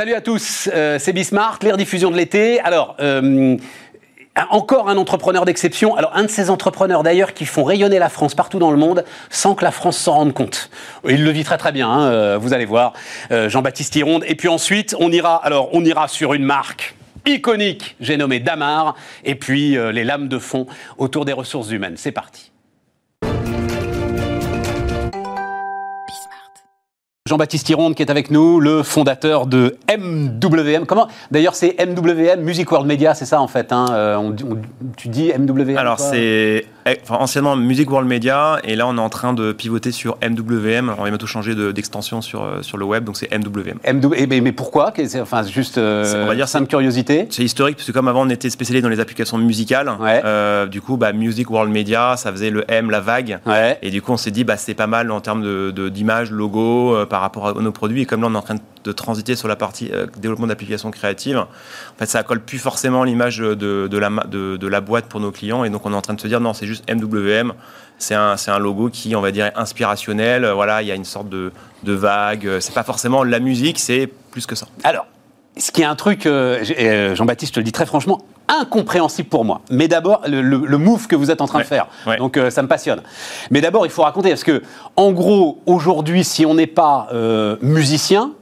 [0.00, 2.58] Salut à tous, euh, c'est Bismart, les rediffusions de l'été.
[2.60, 3.58] Alors, euh,
[4.48, 5.94] encore un entrepreneur d'exception.
[5.94, 9.04] Alors, un de ces entrepreneurs d'ailleurs qui font rayonner la France partout dans le monde
[9.28, 10.70] sans que la France s'en rende compte.
[11.06, 12.94] Il le vit très très bien, hein, euh, vous allez voir,
[13.30, 14.24] Jean-Baptiste Hironde.
[14.26, 16.94] Et puis ensuite, on ira, alors, on ira sur une marque
[17.26, 21.96] iconique, j'ai nommé Damar, et puis les lames de fond autour des ressources humaines.
[21.98, 22.49] C'est parti.
[27.30, 30.84] Jean-Baptiste Hironde qui est avec nous, le fondateur de MWM.
[30.84, 33.72] Comment D'ailleurs, c'est MWM, Music World Media, c'est ça en fait.
[33.72, 34.32] Hein euh,
[34.96, 39.08] tu dis MWM Alors, c'est eh, anciennement Music World Media, et là, on est en
[39.08, 40.94] train de pivoter sur MWM.
[40.96, 43.78] on va bientôt changer d'extension sur, euh, sur le web, donc c'est MWM.
[44.28, 44.92] mais, mais, pourquoi?
[45.20, 47.26] Enfin, juste euh, on va dire simple curiosité.
[47.30, 49.90] C'est historique, parce que comme avant, on était spécialisé dans les applications musicales.
[50.70, 53.38] du coup, bah, Music World Media, ça faisait le M, la vague.
[53.82, 56.96] Et du coup, on s'est dit, bah, c'est pas mal en termes d'image, de, logo,
[57.06, 58.02] par rapport à nos produits.
[58.02, 58.60] Et comme là, on est en train de
[58.92, 61.46] transiter sur la partie euh, développement d'applications créatives, en
[61.98, 65.30] fait, ça colle plus forcément l'image de, de, la, de, de, la boîte pour nos
[65.30, 65.64] clients.
[65.64, 67.52] Et donc, on est en train de se dire, non, c'est juste MWM.
[67.98, 70.46] C'est un, un, logo qui, on va dire, est inspirationnel.
[70.46, 72.58] Voilà, il y a une sorte de, de vague.
[72.60, 74.66] C'est pas forcément la musique, c'est plus que ça.
[74.84, 75.06] Alors,
[75.56, 79.44] ce qui est un truc, euh, euh, Jean-Baptiste, je le dis très franchement, incompréhensible pour
[79.44, 79.60] moi.
[79.70, 81.86] Mais d'abord, le, move que vous êtes en train de faire.
[82.18, 83.02] Donc, euh, ça me passionne.
[83.50, 84.62] Mais d'abord, il faut raconter, parce que,
[84.96, 87.08] en gros, aujourd'hui, si on n'est pas
[87.62, 88.32] musicien,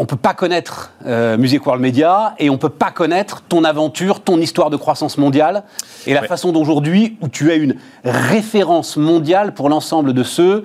[0.00, 3.64] on ne peut pas connaître Music World Media et on ne peut pas connaître ton
[3.64, 5.62] aventure, ton histoire de croissance mondiale
[6.06, 10.64] et la façon d'aujourd'hui où tu as une référence mondiale pour l'ensemble de ceux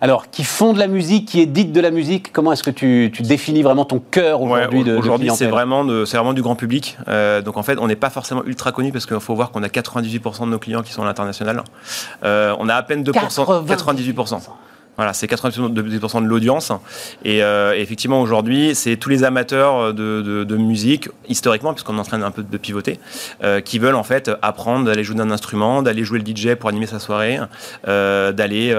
[0.00, 3.10] alors, qui font de la musique, qui éditent de la musique, comment est-ce que tu,
[3.20, 6.98] définis vraiment ton cœur aujourd'hui de Aujourd'hui, c'est vraiment, vraiment du grand public.
[7.08, 9.62] Euh, donc, en fait, on n'est pas forcément ultra connu parce qu'il faut voir qu'on
[9.62, 11.62] a 98% de nos clients qui sont à l'international.
[12.22, 14.40] Euh, on a à peine 2%, 98%.
[14.96, 16.72] Voilà, c'est 90% de l'audience.
[17.24, 22.04] Et euh, effectivement, aujourd'hui, c'est tous les amateurs de, de, musique, historiquement, puisqu'on est en
[22.04, 23.00] train un peu de pivoter,
[23.42, 26.68] euh, qui veulent en fait apprendre d'aller jouer d'un instrument, d'aller jouer le DJ pour
[26.68, 27.38] animer sa soirée,
[27.88, 28.74] euh, d'aller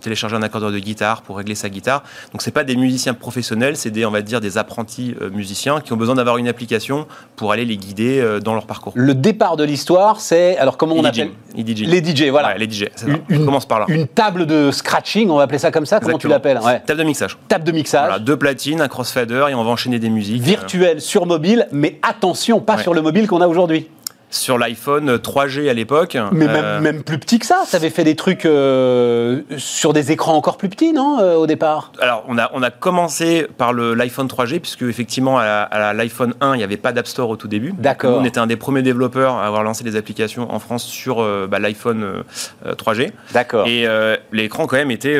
[0.00, 2.02] télécharger un accordeur de guitare pour régler sa guitare.
[2.32, 5.92] Donc, c'est pas des musiciens professionnels, c'est des, on va dire, des apprentis musiciens qui
[5.92, 8.92] ont besoin d'avoir une application pour aller les guider dans leur parcours.
[8.94, 12.56] Le départ de l'histoire, c'est alors comment on appelle Les DJ, voilà.
[12.56, 12.86] les DJ.
[13.06, 13.86] Une, on commence par là.
[13.88, 16.80] Une table de scratching, on va appeler ça comme ça Comment tu l'appelles ouais.
[16.80, 17.36] Table de mixage.
[17.48, 18.20] Table de mixage.
[18.20, 20.42] deux platines, un crossfader et on va enchaîner des musiques.
[20.42, 23.88] Virtuel sur mobile, mais attention, pas sur le mobile qu'on a aujourd'hui
[24.36, 26.16] sur l'iPhone 3G à l'époque.
[26.32, 27.62] Mais euh, même, plus petit que ça.
[27.68, 31.46] Tu avais fait des trucs euh, sur des écrans encore plus petits, non, euh, au
[31.46, 31.92] départ?
[32.00, 36.58] Alors, on a, on a commencé par l'iPhone 3G, puisque effectivement, à l'iPhone 1, il
[36.58, 37.74] n'y avait pas d'App Store au tout début.
[37.78, 38.18] D'accord.
[38.20, 41.16] On était un des premiers développeurs à avoir lancé des applications en France sur
[41.48, 42.24] bah, l'iPhone
[42.66, 43.12] 3G.
[43.32, 43.66] D'accord.
[43.66, 43.86] Et
[44.32, 45.18] l'écran, quand même, était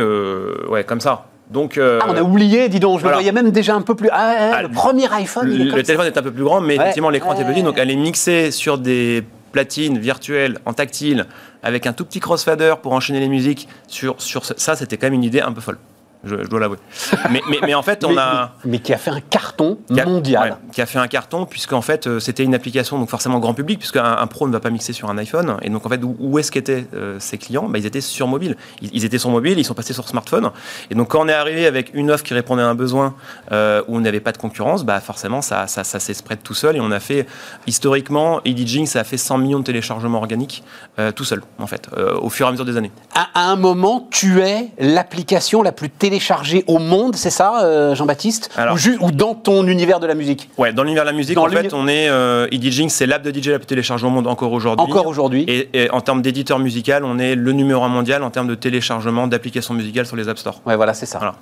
[0.69, 1.27] ouais, comme ça.
[1.51, 3.95] Donc, euh, ah, on a oublié, dis donc, je le voyais même déjà un peu
[3.95, 4.09] plus.
[4.13, 5.49] Ah, ah le premier iPhone.
[5.49, 7.63] Le, téléphone est un peu plus grand, mais effectivement, l'écran était petit.
[7.63, 11.27] Donc, elle est mixée sur des platines virtuelles en tactile
[11.63, 13.69] avec un tout petit crossfader pour enchaîner les musiques.
[13.87, 15.79] Sur, sur ça, c'était quand même une idée un peu folle
[16.27, 16.79] je, dois l'avouer.
[17.31, 18.53] mais, mais, en fait, on a.
[18.65, 20.59] Mais, qui a fait un carton mondial.
[20.73, 23.79] qui a fait un carton, puisqu'en fait, euh, c'était une application, donc forcément grand public,
[23.79, 25.57] puisqu'un un pro ne va pas mixer sur un iPhone.
[25.63, 27.69] Et donc, en fait, où, est-ce qu'étaient euh, ces clients?
[27.69, 28.57] Bah, Ils étaient sur mobile.
[28.83, 30.51] Ils, étaient sur mobile, ils sont passés sur smartphone.
[30.91, 33.15] Et donc, quand on est arrivé avec une offre qui répondait à un besoin
[33.53, 36.55] euh, où on n'avait pas de concurrence, bah, forcément, ça, ça, ça s'est spread tout
[36.55, 36.77] seul.
[36.77, 37.27] Et on a fait,
[37.67, 40.63] historiquement, EDJing, ça a fait 100 millions de téléchargements organiques
[41.15, 41.89] tout seul, en fait,
[42.21, 42.91] au fur et à mesure des années.
[43.15, 47.95] À, à un moment, tu es l'application la plus téléchargé au monde, c'est ça, euh,
[47.95, 51.37] Jean-Baptiste ou, ou, dans ton univers de la musique Ouais, dans l'univers de la musique,
[51.37, 52.09] en fait, on est.
[52.09, 52.49] Euh,
[52.89, 54.85] c'est l'app de DJ la plus téléchargée au monde encore aujourd'hui.
[54.85, 55.45] Encore aujourd'hui.
[55.49, 59.27] Et, en termes d'éditeur musical, on est le numéro un mondial en termes de téléchargement
[59.27, 60.61] d'applications musicales sur les App Store.
[60.65, 61.19] Ouais, voilà, c'est ça.
[61.19, 61.35] Voilà.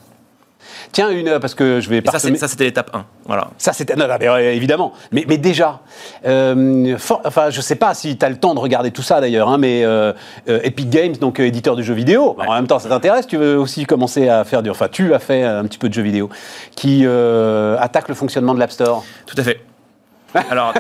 [0.93, 2.13] Tiens, une, parce que je vais pas.
[2.19, 3.05] Ça, c'était l'étape 1.
[3.27, 3.49] Voilà.
[3.59, 3.97] Ça, c'était.
[3.97, 4.07] Non,
[4.39, 4.93] évidemment.
[5.13, 5.81] Mais, mais déjà,
[6.27, 9.49] euh, enfin, je sais pas si tu as le temps de regarder tout ça d'ailleurs,
[9.49, 10.13] hein, mais euh,
[10.49, 13.59] euh, Epic Games, donc éditeur de jeux vidéo, en même temps, ça t'intéresse, tu veux
[13.59, 14.71] aussi commencer à faire du.
[14.71, 16.29] Enfin, tu as fait un petit peu de jeux vidéo,
[16.77, 19.05] qui attaque le fonctionnement de l'App Store.
[19.27, 19.61] Tout à fait.
[20.51, 20.75] Alors,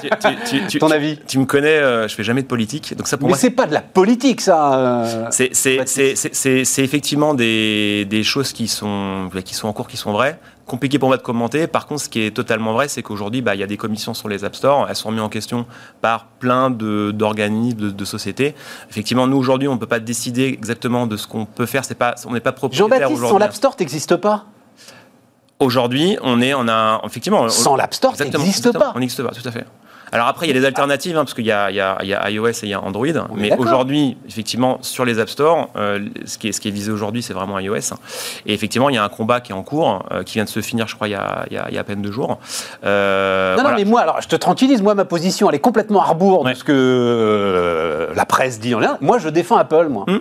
[0.68, 3.28] tu, ton avis Tu me connais, euh, je fais jamais de politique, donc ça pour
[3.28, 4.74] Mais c'est pas de la politique, ça.
[4.74, 10.38] Euh, c'est effectivement des, des, choses qui sont qui sont en cours, qui sont vraies.
[10.66, 11.66] Compliqué pour moi de commenter.
[11.66, 14.14] Par contre, ce qui est totalement vrai, c'est qu'aujourd'hui, bah, il y a des commissions
[14.14, 14.86] sur les App Store.
[14.88, 15.66] Elles sont mises en question
[16.00, 18.54] par plein d'organismes, de, de, sociétés.
[18.88, 21.84] Effectivement, nous aujourd'hui, on ne peut pas décider exactement de ce qu'on peut faire.
[21.84, 23.16] C'est pas, on n'est pas propriétaire aujourd'hui.
[23.16, 24.46] Jean-Baptiste, son App Store n'existe pas?
[25.64, 27.49] Aujourd'hui, on est, on a effectivement.
[27.49, 28.93] Sans l'App Store, ça n'existe pas.
[28.94, 29.64] On n'existe pas, tout à fait.
[30.12, 32.49] Alors après, il y a des alternatives, hein, parce qu'il y, y, y, a iOS
[32.49, 33.06] et il y a Android.
[33.34, 37.20] mais aujourd'hui, effectivement, sur les App Store, ce, qui est, ce qui est visé aujourd'hui,
[37.20, 37.94] c'est vraiment iOS.
[38.46, 40.61] Et effectivement, il y a un combat qui est en cours, qui vient de se
[40.61, 42.38] finir, je crois, il y a, il y a à peine deux jours.
[42.84, 46.05] non, non, mais moi, alors, je te tranquillise, moi, ma position, elle est complètement à
[46.05, 48.81] rebours de ce que la presse dit en.
[49.00, 50.05] Moi, je défends Apple, moi.
[50.06, 50.20] Hmm.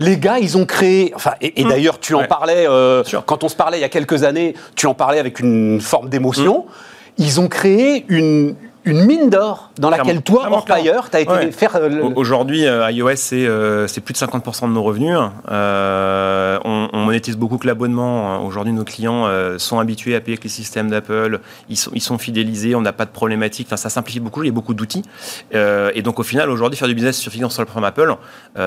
[0.00, 1.12] Les gars, ils ont créé.
[1.14, 1.68] Enfin, et, hmm.
[1.68, 4.54] d'ailleurs, tu en parlais euh, quand on se parlait il y a quelques années.
[4.74, 6.66] Tu en parlais avec une forme d'émotion.
[6.66, 7.22] Hmm.
[7.22, 11.76] Ils ont créé une, une mine d'or dans laquelle toi, employeur, tu as été faire.
[11.76, 15.16] Euh, aujourd'hui, euh, iOS, euh, c'est plus de 50% de nos revenus.
[15.48, 18.44] on, monétise beaucoup que l'abonnement.
[18.44, 19.28] Aujourd'hui, nos clients
[19.58, 21.40] sont habitués à payer avec les systèmes d'Apple.
[21.68, 23.66] Ils sont, ils sont fidélisés, on n'a pas de problématique.
[23.68, 25.02] Enfin, ça simplifie beaucoup, il y a beaucoup d'outils.
[25.52, 28.16] et donc, au final, aujourd'hui, faire du business sur sur la plateforme Apple,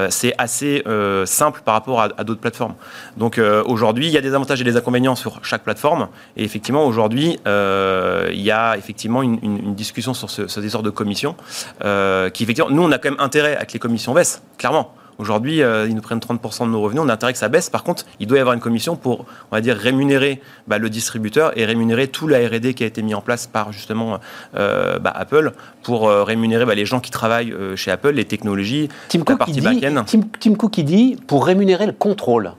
[0.10, 0.84] c'est assez
[1.26, 2.76] simple par rapport à, d'autres plateformes.
[3.18, 6.10] Donc, aujourd'hui, il y a des avantages et des inconvénients sur chaque plateforme.
[6.36, 11.36] Et effectivement, aujourd'hui, il y a effectivement une, une discussion sur ce, ce de commission,
[11.84, 14.94] euh, qui effectivement, nous, on a quand même intérêt à que les commissions baissent, clairement.
[15.20, 17.72] Aujourd'hui, euh, ils nous prennent 30% de nos revenus, on a intérêt que ça baisse.
[17.72, 19.22] Par contre, il doit y avoir une commission pour,
[19.52, 23.02] on va dire, rémunérer bah, le distributeur et rémunérer tout la R&D qui a été
[23.02, 24.20] mis en place par justement
[24.56, 29.24] euh, bah, Apple pour rémunérer bah, les gens qui travaillent chez Apple, les technologies, Tim
[29.28, 30.04] la partie back-end.
[30.06, 32.52] Tim, Tim Cook, qui dit pour rémunérer le contrôle.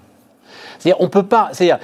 [0.78, 1.50] C'est-à-dire, on peut pas.
[1.52, 1.78] C'est-à-dire,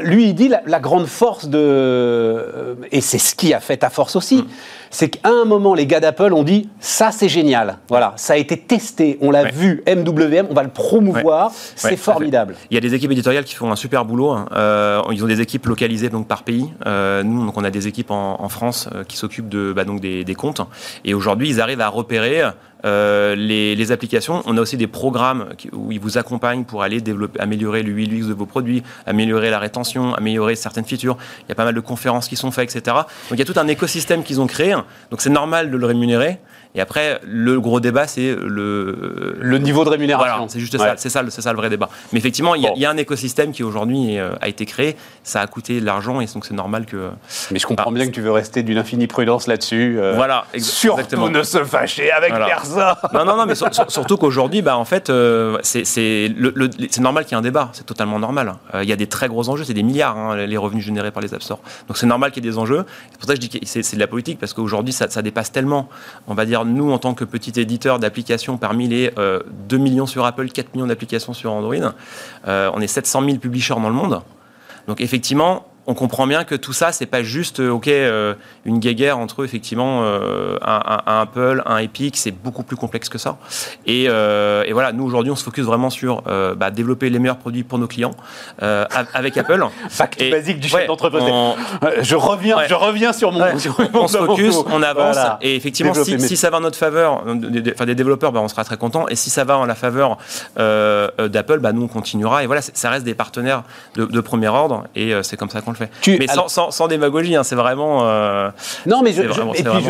[0.00, 1.58] lui, il dit la, grande force de.
[1.58, 4.36] Euh, et c'est ce qui a fait ta force aussi.
[4.36, 4.46] Mm.
[4.90, 7.78] C'est qu'à un moment, les gars d'Apple ont dit ça, c'est génial.
[7.88, 12.56] Voilà, ça a été testé, on l'a vu, MWM, on va le promouvoir, c'est formidable.
[12.70, 14.30] Il y a des équipes éditoriales qui font un super boulot.
[14.30, 14.46] Hein.
[14.52, 16.72] Euh, ils ont des équipes localisées donc par pays.
[16.86, 20.24] Euh, nous, donc, on a des équipes en, France qui s'occupent de, bah, donc des,
[20.24, 20.60] des comptes.
[21.04, 22.42] Et aujourd'hui, ils arrivent à repérer
[22.84, 27.40] euh, les, applications, on a aussi des programmes où ils vous accompagnent pour aller développer,
[27.40, 31.16] améliorer l'UX de vos produits, améliorer la rétention, améliorer certaines features.
[31.40, 32.96] Il y a pas mal de conférences qui sont faites, etc.
[32.96, 34.74] Donc il y a tout un écosystème qu'ils ont créé.
[35.10, 36.38] Donc c'est normal de le rémunérer.
[36.74, 39.36] Et après, le gros débat, c'est le...
[39.40, 40.36] Le niveau de rémunération.
[40.36, 41.88] Voilà, c'est juste ça, c'est ça, ça, le vrai débat.
[42.12, 45.46] Mais effectivement, il y, a un écosystème qui aujourd'hui euh, a été créé, ça a
[45.48, 47.10] coûté de l'argent et donc c'est normal que...
[47.50, 49.98] Mais je comprends bien que tu veux rester d'une infinie prudence là-dessus.
[49.98, 51.26] Euh, voilà, exactement.
[51.26, 52.94] Surtout ne se fâcher avec personne.
[53.12, 56.32] Non, non, non, mais surtout qu'aujourd'hui, bah, en fait, euh, c'est
[57.00, 58.54] normal qu'il y ait un débat, c'est totalement normal.
[58.80, 61.22] Il y a des très gros enjeux, c'est des milliards, hein, les revenus générés par
[61.22, 61.58] les App Store.
[61.88, 62.84] Donc c'est normal qu'il y ait des enjeux.
[63.10, 65.22] C'est pour ça que je dis que c'est de la politique, parce qu'aujourd'hui, ça, ça
[65.22, 65.88] dépasse tellement,
[66.28, 70.06] on va dire, nous, en tant que petit éditeur d'applications, parmi les 2 euh, millions
[70.06, 71.92] sur Apple, 4 millions d'applications sur Android,
[72.46, 74.22] euh, on est 700 000 publishers dans le monde.
[74.86, 78.34] Donc effectivement, on comprend bien que tout ça, c'est pas juste euh, ok euh,
[78.64, 83.38] une guéguerre entre effectivement euh, un, Apple, un Epic, c'est beaucoup plus complexe que ça.
[83.86, 84.06] Et,
[84.72, 87.88] voilà, nous aujourd'hui, on se focus vraiment sur bah, développer les meilleurs produits pour nos
[87.88, 88.12] clients
[88.60, 89.64] avec Apple.
[89.88, 91.24] Fact basique du chef d'entreprise.
[92.02, 93.40] Je reviens, je reviin sur mon.
[93.94, 97.24] on, se focus, on avance, et effectivement, si, ça va en notre faveur,
[97.74, 99.08] enfin des développeurs, bah, on sera très content.
[99.08, 100.18] Et si ça va en la faveur
[100.56, 102.44] d'Apple, bah, nous on continuera.
[102.44, 103.64] Et voilà, ça reste des partenaires
[103.96, 105.79] de, de premier ordre, et c'est comme ça qu'on le fait.
[106.06, 108.00] Mais sans, démagogie, hein, c'est vraiment.
[108.04, 108.50] Euh,
[108.86, 109.22] non, mais je,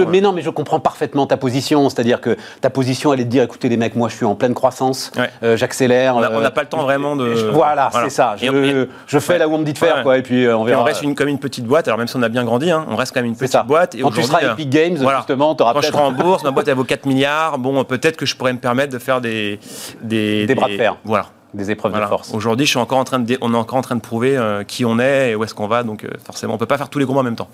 [0.04, 1.88] mais non, mais je comprends parfaitement ta position.
[1.88, 4.34] C'est-à-dire que ta position, elle est de dire, écoutez les mecs, moi je suis en
[4.34, 6.16] pleine croissance, euh, j'accélère.
[6.16, 7.50] On n'a euh, pas le temps vraiment de.
[7.52, 8.36] voilà, c'est ça.
[8.38, 10.80] Je, fais là où on me dit de faire, quoi, et puis on verra.
[10.80, 11.88] on reste une, comme une petite boîte.
[11.88, 13.94] Alors même si on a bien grandi, hein, on reste quand même une petite boîte.
[13.94, 16.50] Et Quand tu seras Epic Games, justement, tu auras Quand je serai en bourse, ma
[16.50, 17.58] boîte elle vaut 4 milliards.
[17.58, 19.58] Bon, peut-être que je pourrais me permettre de faire des,
[20.02, 20.96] des bras de fer.
[21.04, 22.32] Voilà des épreuves de force.
[22.34, 24.64] Aujourd'hui, je suis encore en train de, on est encore en train de prouver euh,
[24.64, 25.82] qui on est et où est-ce qu'on va.
[25.82, 27.48] Donc, euh, forcément, on peut pas faire tous les combats en même temps.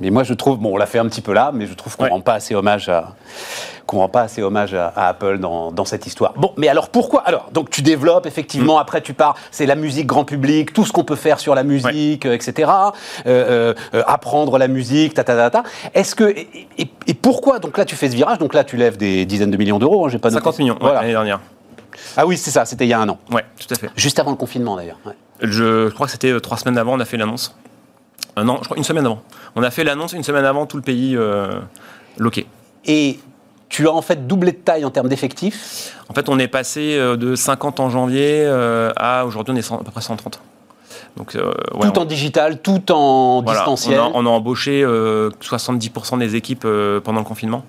[0.00, 1.96] Mais moi, je trouve, bon, on l'a fait un petit peu là, mais je trouve
[1.96, 3.14] qu'on ne rend pas assez hommage à,
[3.86, 6.32] qu'on rend pas assez hommage à, Apple dans, dans, cette histoire.
[6.36, 7.20] Bon, mais alors pourquoi?
[7.20, 8.76] Alors, donc tu développes effectivement.
[8.76, 8.80] Mm.
[8.80, 9.36] Après, tu pars.
[9.52, 12.72] C'est la musique grand public, tout ce qu'on peut faire sur la musique, etc.
[13.26, 13.72] Euh,
[14.06, 15.62] apprendre la musique, ta ta ta ta.
[15.94, 16.66] Est-ce que et,
[17.06, 17.60] et, pourquoi?
[17.60, 18.38] Donc là, tu fais ce virage.
[18.38, 20.06] Donc là, tu lèves des dizaines de millions d'euros.
[20.06, 21.40] Hein, j'ai pas 50 millions l'année dernière.
[22.16, 23.18] Ah oui, c'est ça, c'était il y a un an.
[23.30, 23.90] Ouais, tout à fait.
[23.96, 24.98] Juste avant le confinement d'ailleurs.
[25.40, 27.56] Je, crois que c'était euh, trois semaines avant, on a fait l'annonce.
[28.38, 29.22] Euh, non, je crois une semaine avant.
[29.56, 31.60] On a fait l'annonce une semaine avant, tout le pays euh,
[32.16, 32.46] loqué.
[32.84, 33.18] Et
[33.68, 35.96] tu as en fait doublé de taille en termes d'effectifs?
[36.08, 38.46] En fait, on est passé de 50 en janvier
[38.96, 40.40] à aujourd'hui, on est à peu près 130.
[41.16, 44.00] Donc, tout en digital, tout en distanciel.
[44.14, 46.66] On a, embauché 70% des équipes
[47.02, 47.64] pendant le confinement.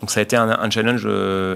[0.00, 1.06] Donc ça a été un, un challenge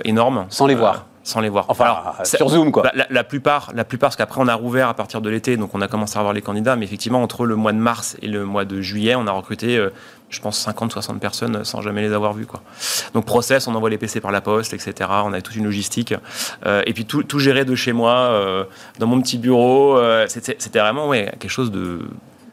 [0.05, 0.47] énorme.
[0.51, 1.67] Sans les voir sans les voir.
[1.69, 1.95] Enfin,
[2.25, 2.91] sur Zoom, quoi.
[3.11, 5.83] La, plupart, la plupart, parce qu'après, on a rouvert à partir de l'été, donc on
[5.83, 8.47] a commencé à voir les candidats, mais effectivement, entre le mois de mars et le
[8.47, 9.91] mois de juillet, on a recruté, euh,
[10.31, 12.63] je pense, 50, 60 personnes sans jamais les avoir vues, quoi.
[13.13, 15.11] Donc, process, on envoie les PC par la poste, etc.
[15.25, 16.15] On a toute une logistique.
[16.65, 18.65] Euh, et puis, tout, tout géré de chez moi, euh,
[18.99, 19.99] dans mon petit bureau.
[20.29, 22.01] C'était vraiment, ouais, quelque chose de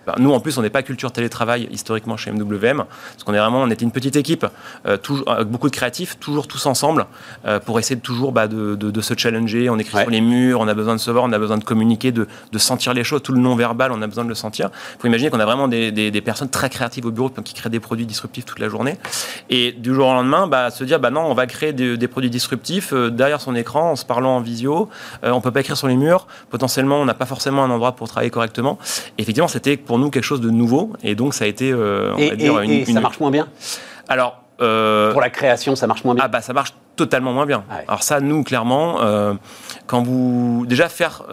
[0.06, 3.40] bah, nous, en plus, on n'est pas culture télétravail historiquement chez MWM, parce qu'on est
[3.40, 4.46] vraiment, on était une petite équipe,
[4.86, 7.06] euh, toujours, avec beaucoup de créatifs, toujours tous ensemble,
[7.46, 9.70] euh, pour essayer de toujours bah, de, de, se challenger.
[9.70, 11.64] On écrit sur les murs, on a besoin de se voir, on a besoin de
[11.64, 14.70] communiquer, de, de sentir les choses, tout le non-verbal, on a besoin de le sentir.
[14.96, 17.54] Il faut imaginer qu'on a vraiment des, des, des, personnes très créatives au bureau qui
[17.54, 18.98] créent des produits disruptifs toute la journée.
[19.50, 22.30] Et du jour au lendemain, bah, se dire, bah non, on va créer des, produits
[22.30, 24.90] disruptifs euh, derrière son écran, en se parlant en visio,
[25.24, 28.08] on peut pas écrire sur les murs, potentiellement, on n'a pas forcément un endroit pour
[28.08, 28.78] travailler correctement.
[29.18, 30.94] Et effectivement, c'était pour nous quelque chose de nouveau.
[31.04, 33.48] Et donc, ça a été, euh, on va dire, une, ça marche moins bien?
[34.08, 34.42] Alors.
[34.62, 36.24] Euh, pour la création, ça marche moins bien?
[36.24, 37.66] Ah, bah, ça marche totalement moins bien.
[37.70, 39.34] Ah Alors, ça, nous, clairement, euh,
[39.86, 40.66] quand vous.
[40.66, 41.24] Déjà, faire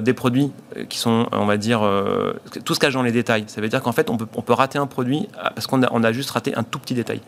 [0.00, 0.50] des produits
[0.88, 1.82] qui sont, on va dire,
[2.64, 3.44] tout se cache dans les détails.
[3.48, 5.88] Ça veut dire qu'en fait, on peut, on peut rater un produit parce qu'on a,
[5.92, 7.20] on a juste raté un tout petit détail.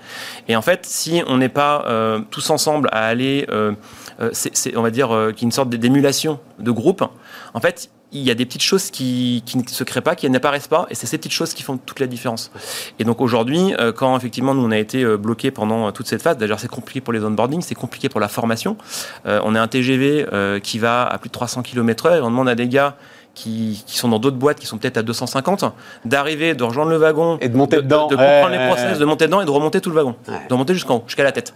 [0.48, 1.84] Et en fait, si on n'est pas
[2.30, 3.46] tous ensemble à aller.
[4.32, 7.04] c'est, on va dire, qu'il une sorte d'émulation de groupe,
[7.52, 10.68] en fait, il y a des petites choses qui, ne se créent pas, qui n'apparaissent
[10.68, 12.50] pas, et c'est ces petites choses qui font toute la différence.
[12.98, 16.06] Et donc aujourd'hui, euh, quand effectivement nous on a été euh, bloqué pendant euh, toute
[16.06, 18.76] cette phase, d'ailleurs c'est compliqué pour les onboarding, c'est compliqué pour la formation.
[19.24, 20.26] on est un TGV
[20.62, 22.96] qui va à plus de 300 km/h, et on demande à des gars
[23.34, 25.64] qui, sont dans d'autres boîtes qui sont peut-être à 250,
[26.04, 29.26] d'arriver, de rejoindre le wagon, et de monter dedans, de, comprendre les process, de monter
[29.26, 31.54] dedans et de remonter tout le wagon, de remonter jusqu'en jusqu'à la tête.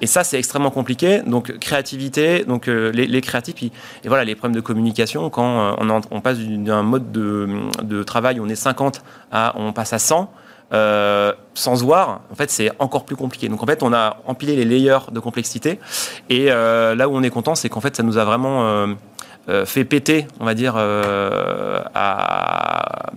[0.00, 1.22] Et ça, c'est extrêmement compliqué.
[1.26, 3.72] Donc créativité, donc euh, les, créatifs, et
[4.06, 7.48] voilà les problèmes de communication quand euh, on, passe d'un mode de,
[7.82, 9.02] de, travail où on est 50
[9.32, 10.30] à on passe à 100.
[10.72, 13.48] Euh, sans se voir, en fait, c'est encore plus compliqué.
[13.48, 15.78] Donc, en fait, on a empilé les layers de complexité.
[16.28, 18.86] Et là où on est content, c'est qu'en fait, ça nous a vraiment euh,
[19.64, 23.10] fait péter, on va dire, euh, à,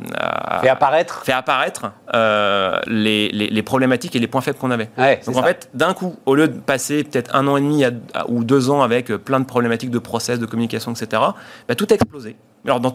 [0.62, 4.90] fait apparaître, fait apparaître euh, les, les, problématiques et les points faibles qu'on avait.
[5.26, 7.84] Donc en fait, d'un coup, au lieu de passer peut-être un an et demi
[8.28, 11.22] ou deux ans avec plein de problématiques de process, de communication, etc.,
[11.68, 12.36] bah, tout a explosé.
[12.66, 12.94] Alors dans,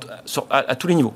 [0.50, 1.14] à, tous les niveaux.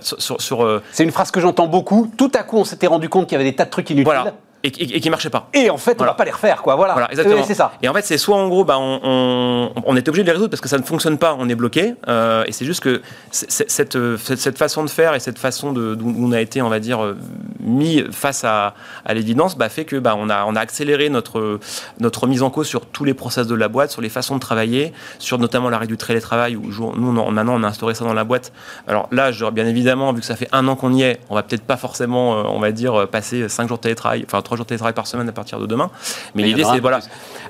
[0.00, 2.12] sur, sur, C'est une phrase que j'entends beaucoup.
[2.16, 4.04] Tout à coup, on s'était rendu compte qu'il y avait des tas de trucs inutiles.
[4.04, 4.34] Voilà
[4.68, 5.48] et, et, qui marchait pas.
[5.54, 6.76] Et en fait, on va pas les refaire, quoi.
[6.76, 6.92] Voilà.
[6.94, 7.44] voilà exactement.
[7.44, 7.72] c'est ça.
[7.82, 10.32] Et en fait, c'est soit en gros, bah, on, on, on, est obligé de les
[10.32, 11.94] résoudre parce que ça ne fonctionne pas, on est bloqué.
[12.08, 16.14] Euh, et c'est juste que cette, cette, façon de faire et cette façon de, d'où
[16.18, 17.14] on a été, on va dire,
[17.60, 21.58] mis face à, à l'évidence, bah, fait que bah, on a, on a accéléré notre
[22.00, 24.40] notre mise en cause sur tous les process de la boîte, sur les façons de
[24.40, 28.14] travailler, sur notamment l'arrêt du télétravail où nous, on, maintenant, on a instauré ça dans
[28.14, 28.52] la boîte.
[28.86, 31.42] Alors là, bien évidemment, vu que ça fait un an qu'on y est, on va
[31.42, 34.66] peut-être pas forcément, euh, on va dire, passer cinq jours de télétravail, enfin trois jours
[34.66, 35.90] de télétravail par semaine à partir de demain.
[36.34, 37.00] Mais, l'idée, c'est voilà.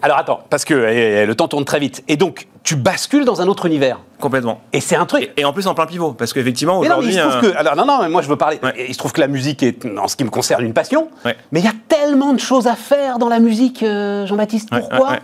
[0.03, 2.05] Alors attends, parce que eh, eh, le temps tourne très vite.
[2.09, 3.99] Et donc, tu bascules dans un autre univers.
[4.21, 4.61] Complètement.
[4.73, 5.33] Et c'est un truc.
[5.37, 7.17] Et, en plus en plein pivot, parce qu'effectivement aujourd'hui.
[7.17, 8.61] Non, euh, que, alors non, non, mais moi je veux parler.
[8.87, 11.09] Il se trouve que la musique est, en ce qui me concerne, une passion.
[11.25, 14.71] Mais il y a tellement de choses à faire dans la musique, euh, Jean-Baptiste.
[14.71, 15.19] Pourquoi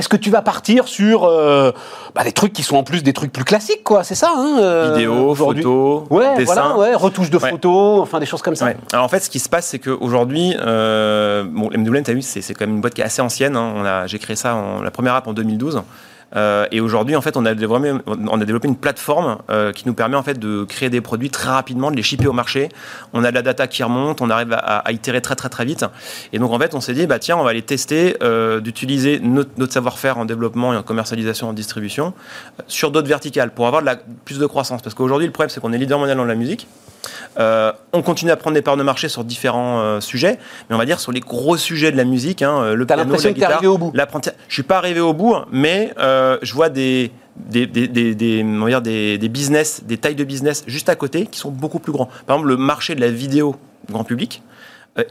[0.00, 1.72] est-ce que tu vas partir sur euh,
[2.14, 4.56] bah, des trucs qui sont en plus des trucs plus classiques, quoi C'est ça, hein,
[4.58, 6.54] euh, Vidéo, photo, ouais, dessin.
[6.54, 8.70] Voilà, ouais, retouche de photos, enfin des choses comme ça.
[8.94, 12.22] Alors en fait, ce qui se passe, c'est qu'aujourd'hui, euh, bon, MWN, tu as vu,
[12.22, 13.56] c'est quand même une boîte qui est assez ancienne.
[13.56, 14.06] Hein.
[14.06, 15.82] J'ai créé ça, en, la première app en 2012.
[16.36, 19.86] Euh, et aujourd'hui, en fait, on a, développé, on a développé une plateforme euh, qui
[19.86, 22.68] nous permet en fait de créer des produits très rapidement, de les shipper au marché.
[23.12, 25.84] On a de la data qui remonte, on arrive à, itérer très très très vite.
[26.32, 29.20] Et donc en fait, on s'est dit, bah tiens, on va aller tester euh, d'utiliser
[29.20, 32.12] notre, savoir-faire en développement et en commercialisation, en distribution
[32.66, 33.82] sur d'autres verticales pour avoir
[34.24, 34.82] plus de croissance.
[34.82, 36.66] Parce qu'aujourd'hui, le problème, c'est qu'on est leader mondial dans la musique.
[37.38, 40.38] Euh, on continue à prendre des parts de marché sur différents euh, sujets,
[40.68, 43.14] mais on va dire sur les gros sujets de la musique, hein, euh, le piano,
[43.14, 43.92] la guitare, arrivé au bout.
[44.48, 48.68] Je suis pas arrivé au bout, mais je vois des des, des, des, on va
[48.68, 51.92] dire des, des business, des tailles de business juste à côté qui sont beaucoup plus
[51.92, 52.08] grands.
[52.26, 53.56] Par exemple, le marché de la vidéo
[53.90, 54.42] grand public,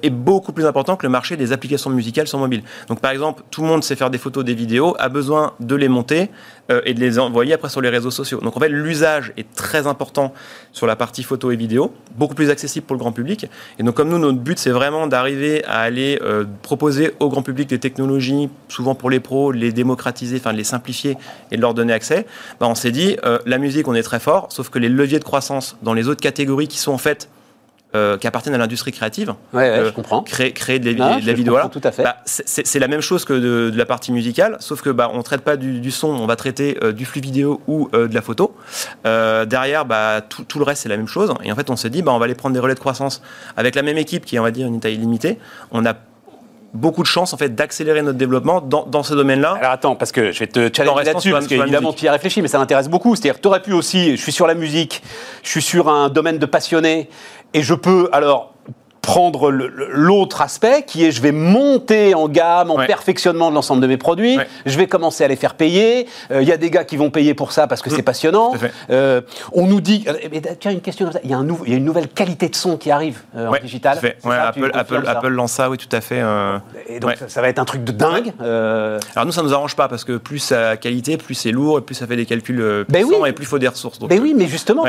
[0.02, 2.64] est beaucoup plus important que le marché des applications musicales sur mobile.
[2.88, 5.76] Donc par exemple, tout le monde sait faire des photos, des vidéos, a besoin de
[5.76, 6.30] les monter
[6.70, 8.40] euh, et de les envoyer après sur les réseaux sociaux.
[8.42, 10.34] Donc en fait, l'usage est très important
[10.72, 13.48] sur la partie photo et vidéo, beaucoup plus accessible pour le grand public.
[13.80, 17.42] Et donc comme nous, notre but, c'est vraiment d'arriver à aller euh, proposer au grand
[17.42, 21.18] public des technologies, souvent pour les pros, les démocratiser, enfin les simplifier
[21.52, 22.26] et de leur donner accès.
[22.60, 25.24] Ben, on s'est dit, la musique, on est très fort, sauf que les leviers de
[25.24, 27.30] croissance dans les autres catégories qui sont en fait
[27.96, 29.34] euh, qui appartiennent à l'industrie créative.
[29.52, 30.22] Ouais, ouais, je comprends.
[30.22, 31.58] Créer, créer de, la, vidéo.
[31.72, 32.04] Tout à fait.
[32.04, 35.42] Bah, c'est la même chose que de, la partie musicale, sauf que bah, on traite
[35.42, 38.56] pas du, son, on va traiter euh, du flux vidéo ou euh, de la photo.
[39.04, 41.34] derrière, bah, tout, tout, le reste c'est la même chose.
[41.44, 43.24] Et en fait, on s'est dit, bah, on va aller prendre des relais de croissance
[43.58, 45.40] avec la même équipe qui est, on va dire, une taille limitée.
[45.72, 45.96] On a
[46.74, 49.58] beaucoup de chance en fait d'accélérer notre développement dans, dans ce domaine-là.
[49.60, 52.42] Alors attends, parce que je vais te challenger là-dessus, parce qu'évidemment tu y as réfléchi,
[52.42, 53.16] mais ça m'intéresse beaucoup.
[53.16, 55.02] C'est-à-dire tu aurais pu aussi, je suis sur la musique,
[55.44, 57.10] je suis sur un domaine de passionné,
[57.54, 58.54] et je peux alors
[59.02, 63.88] prendre l'autre aspect qui est je vais monter en gamme, en perfectionnement de l'ensemble de
[63.88, 64.38] mes produits,
[64.68, 66.08] je vais commencer à les faire payer.
[66.30, 68.04] Il y a des gars qui vont payer pour ça parce que c'est mm.
[68.04, 68.54] passionnant.
[68.90, 70.06] on nous dit,
[70.60, 72.78] tiens, une question il y, a un il y a une nouvelle qualité de son
[72.78, 73.98] qui arrive en digital.
[73.98, 76.22] Apple, Apple, Apple, lance ça, oui, tout à fait.
[76.88, 78.34] Et donc ça, va être un truc de dingue.
[78.40, 81.82] Alors nous, ça nous arrange pas parce que plus ça qualité, plus c'est lourd, et
[81.82, 83.98] plus ça fait des calculs ben puissants, et plus il faut des ressources.
[83.98, 84.86] Donc, ben oui, mais justement,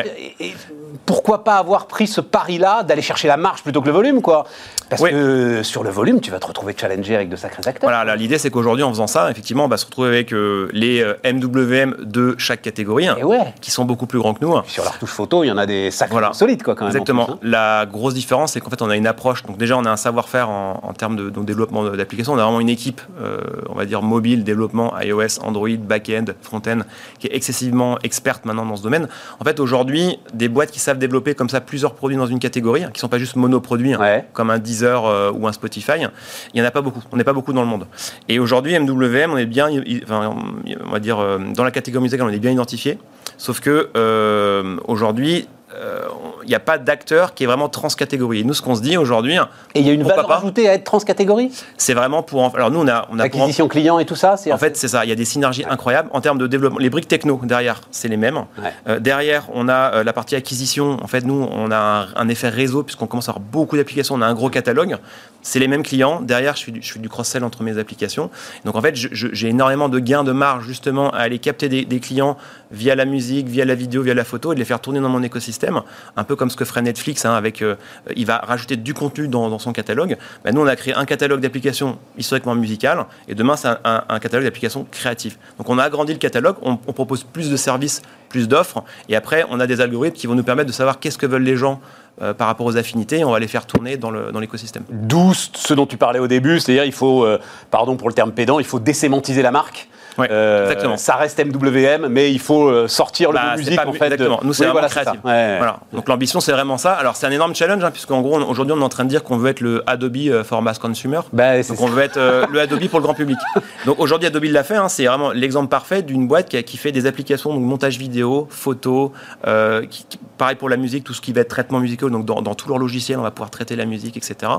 [1.07, 4.47] pourquoi pas avoir pris ce pari-là d'aller chercher la marge plutôt que le volume, quoi?
[4.89, 7.89] Parce que sur le volume, tu vas te retrouver challengé avec de sacrés acteurs.
[7.89, 11.05] Voilà, l'idée c'est qu'aujourd'hui, en faisant ça, effectivement, on va se retrouver avec euh, les
[11.25, 13.17] MWM euh, de chaque catégorie, hein,
[13.61, 14.55] qui sont beaucoup plus grands que nous.
[14.67, 16.91] Sur la retouche photo, il y en a des sacrés solides, quoi, quand même.
[16.91, 17.31] Exactement.
[17.31, 17.39] Hein.
[17.43, 19.45] La grosse différence, c'est qu'en fait, on a une approche.
[19.45, 22.33] Donc déjà, on a un savoir-faire en, termes de, développement d'applications.
[22.33, 26.81] On a vraiment une équipe, euh, on va dire mobile, développement iOS, Android, back-end, front-end,
[27.19, 29.09] qui est excessivement experte maintenant dans ce domaine.
[29.39, 32.85] En fait, aujourd'hui, des boîtes qui savent développer comme ça plusieurs produits dans une catégorie,
[32.85, 35.93] hein, qui ne sont pas juste monoproduits, hein, comme un Deezer euh, ou un Spotify,
[35.99, 37.03] il n'y en a pas beaucoup.
[37.13, 37.87] On n'est pas beaucoup dans le monde.
[38.29, 39.69] Et aujourd'hui, MWM, on est bien,
[40.09, 42.99] on va dire, euh, dans la catégorie musicale, on est bien identifié.
[43.37, 46.09] Sauf que euh, aujourd'hui, euh,
[46.51, 48.45] n'y a pas d'acteur qui est vraiment transcatégorie.
[48.45, 49.37] nous, ce qu'on se dit aujourd'hui.
[49.75, 51.53] Et il y a une valeur ajoutée à être transcatégorie?
[51.77, 52.55] C'est vraiment pour.
[52.55, 53.07] Alors, nous, on a.
[53.11, 55.05] On a Acquisition client et tout ça En fait, c'est ça.
[55.05, 56.79] Il y a des synergies incroyables en termes de développement.
[56.79, 58.45] Les briques techno, derrière, c'est les mêmes.
[58.89, 60.99] Euh, derrière, on a euh, la partie acquisition.
[61.03, 64.15] En fait, nous, on a un, effet réseau, puisqu'on commence à avoir beaucoup d'applications.
[64.15, 64.97] On a un gros catalogue.
[65.43, 66.21] C'est les mêmes clients.
[66.21, 68.31] Derrière, je fais du, du cross-sell entre mes applications.
[68.65, 72.01] Donc, en fait, j'ai énormément de gains de marge, justement, à aller capter des, des
[72.01, 72.37] clients
[72.71, 75.09] via la musique, via la vidéo, via la photo et de les faire tourner dans
[75.09, 75.83] mon écosystème
[76.17, 77.77] un peu comme ce que ferait Netflix, hein, avec, euh,
[78.17, 80.17] il va rajouter du contenu dans, son catalogue.
[80.43, 84.45] Bah, nous, on a créé un catalogue d'applications historiquement musicales, et demain, c'est un, catalogue
[84.45, 85.37] d'applications créatives.
[85.59, 89.45] Donc, on a agrandi le catalogue, on, propose plus de services, plus d'offres, et après,
[89.51, 91.79] on a des algorithmes qui vont nous permettre de savoir qu'est-ce que veulent les gens
[92.23, 94.85] euh, par rapport aux affinités, et on va les faire tourner dans l'écosystème.
[94.89, 97.39] D'où ce dont tu parlais au début, c'est-à-dire il faut, euh,
[97.71, 100.97] pardon pour le terme pédant, il faut désémantiser la marque euh, exactement.
[100.97, 104.05] Ça reste MWM, mais il faut euh, sortir le bah, musique en fait.
[104.05, 104.41] Exactement.
[104.43, 105.21] Nous, c'est vraiment créatif.
[105.23, 105.81] Voilà.
[105.93, 106.93] Donc l'ambition, c'est vraiment ça.
[106.93, 109.23] Alors c'est un énorme challenge, hein, puisqu'en gros, aujourd'hui, on est en train de dire
[109.23, 111.21] qu'on veut être le Adobe euh, for mass consumer.
[111.33, 112.19] Bah, Donc on veut être
[112.51, 113.39] le Adobe pour le grand public.
[113.87, 114.77] Donc aujourd'hui, Adobe l'a fait.
[114.77, 119.13] Hein, c'est vraiment l'exemple parfait d'une boîte qui, fait des applications, donc montage vidéo, photo,
[119.43, 122.11] pareil pour la musique, tout ce qui va être traitement musical.
[122.11, 124.53] Donc dans, dans tout leur logiciel, on va pouvoir traiter la musique, etc.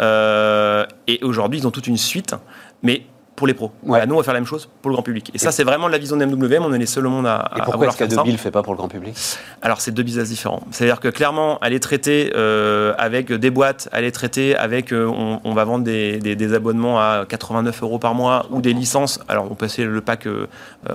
[0.00, 2.34] et aujourd'hui, ils ont toute une suite,
[2.82, 3.02] mais
[3.38, 3.70] pour les pros.
[3.84, 5.30] nous, on va faire la même chose pour le grand public.
[5.32, 6.64] Et, ça, c'est vraiment la vision de MWM.
[6.64, 8.72] On est les seuls au monde à, et pourquoi est-ce qu'Adobe ne fait pas pour
[8.72, 9.16] le grand public?
[9.62, 10.60] Alors, c'est deux business différents.
[10.72, 14.92] C'est-à-dire que clairement, elle est traitée euh, avec des boîtes, elle est traitée avec.
[14.92, 19.20] Euh, on, va vendre des, des, abonnements à 89 euros par mois ou des licences.
[19.28, 20.46] Alors, on peut passer le pack euh,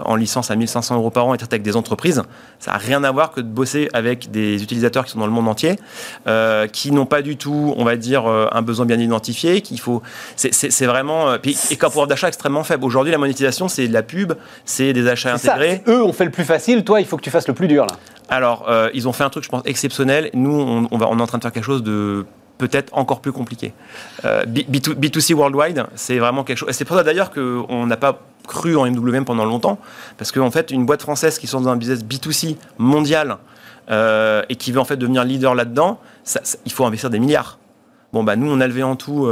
[0.04, 2.24] en licence à 1500 euros par an et traiter avec des entreprises.
[2.60, 5.32] Ça n'a rien à voir que de bosser avec des utilisateurs qui sont dans le
[5.32, 5.78] monde entier,
[6.74, 10.02] qui n'ont pas du tout, on va dire, un besoin bien identifié, qu'il faut.
[10.36, 11.36] C'est vraiment.
[11.36, 12.84] et qu'un pouvoir d'achat extrêmement faible.
[12.84, 14.34] Aujourd'hui, la monétisation, c'est de la pub,
[14.66, 15.84] c'est des achats intégrés.
[15.88, 17.86] eux ont fait le plus facile, toi, il faut que tu fasses le plus dur,
[17.86, 17.96] là.
[18.30, 20.32] Alors, euh, ils ont fait un truc, je pense, exceptionnel.
[20.34, 22.26] Nous, on, va, on est en train de faire quelque chose de
[22.58, 23.74] peut-être encore plus compliqué.
[24.26, 26.70] Euh, B, 2 c worldwide, c'est vraiment quelque chose.
[26.72, 29.78] C'est pour ça d'ailleurs qu'on n'a pas cru en MWM pendant longtemps,
[30.18, 33.38] parce qu'en fait, une boîte française qui sont dans un business B2C mondial
[33.92, 36.00] euh, et qui veut en fait devenir leader là-dedans,
[36.66, 37.60] il faut investir des milliards.
[38.14, 39.28] Bon, bah, nous, on a levé en tout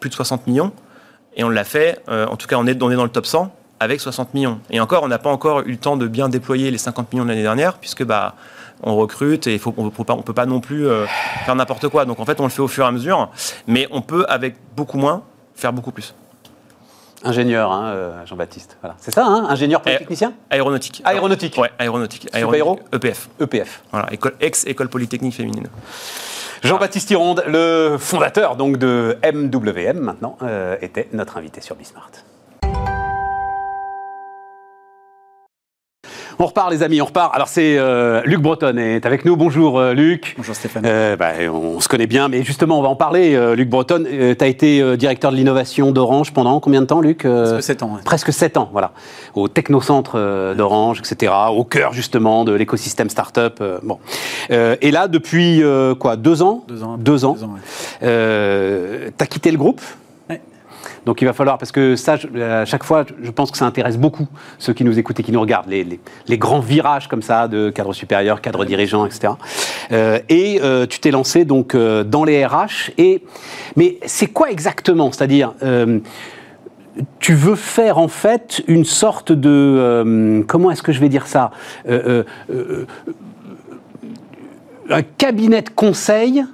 [0.00, 0.72] plus de 60 millions.
[1.36, 4.00] Et on l'a fait, euh, en tout cas on est, dans le top 100 avec
[4.00, 4.60] 60 millions.
[4.70, 7.24] Et encore, on n'a pas encore eu le temps de bien déployer les 50 millions
[7.24, 8.34] de l'année dernière, puisque bah,
[8.82, 9.90] on recrute et faut, on ne
[10.22, 11.06] peut pas non plus euh,
[11.44, 12.04] faire n'importe quoi.
[12.04, 13.30] Donc en fait, on le fait au fur et à mesure,
[13.66, 15.22] mais on peut, avec beaucoup moins,
[15.54, 16.14] faire beaucoup plus.
[17.24, 18.76] Ingénieur, hein, euh, Jean-Baptiste.
[18.82, 18.96] Voilà.
[18.98, 20.34] C'est ça, hein, ingénieur polytechnicien?
[20.50, 21.00] Aéronautique.
[21.04, 21.56] Aéronautique.
[21.56, 22.28] Ouais, aéronautique.
[22.32, 22.84] aéronautique.
[22.92, 23.28] EPF.
[23.40, 23.82] EPF.
[23.90, 24.08] Voilà,
[24.40, 25.68] ex-école polytechnique féminine.
[26.64, 32.10] Jean-Baptiste Hironde, le fondateur donc de MWM maintenant, euh, était notre invité sur Bismart.
[36.38, 37.34] On repart, les amis, on repart.
[37.34, 39.36] Alors, c'est euh, Luc Breton est avec nous.
[39.36, 40.34] Bonjour, euh, Luc.
[40.36, 40.82] Bonjour, Stéphane.
[41.16, 43.54] Bah, on se connaît bien, mais justement, on va en parler.
[43.54, 47.62] Luc Breton, tu as été directeur de l'innovation d'Orange pendant combien de temps, Luc Presque
[47.62, 47.98] 7 ans.
[48.04, 48.92] Presque 7 ans, voilà.
[49.34, 50.18] Au technocentre
[50.56, 51.32] d'Orange, etc.
[51.50, 53.62] Au cœur, justement, de l'écosystème start-up.
[53.82, 53.98] bon.
[54.50, 55.62] et là, depuis
[55.98, 56.64] quoi Deux ans?
[56.68, 56.96] Deux ans.
[56.98, 57.36] Deux ans.
[58.00, 59.80] tu as quitté le groupe?
[61.06, 63.98] Donc il va falloir, parce que ça, à chaque fois, je pense que ça intéresse
[63.98, 64.26] beaucoup
[64.58, 67.92] ceux qui nous écoutent et qui nous regardent, les, grands virages comme ça de cadre
[67.92, 69.34] supérieur, cadre dirigeant, etc.
[69.92, 72.92] Euh, et euh, tu t'es lancé donc euh, dans les RH.
[72.96, 73.22] Et,
[73.76, 75.12] mais c'est quoi exactement?
[75.12, 75.52] C'est-à-dire
[77.18, 81.50] tu veux faire en fait une sorte de comment est-ce que je vais dire ça?
[84.90, 86.44] Un cabinet de conseil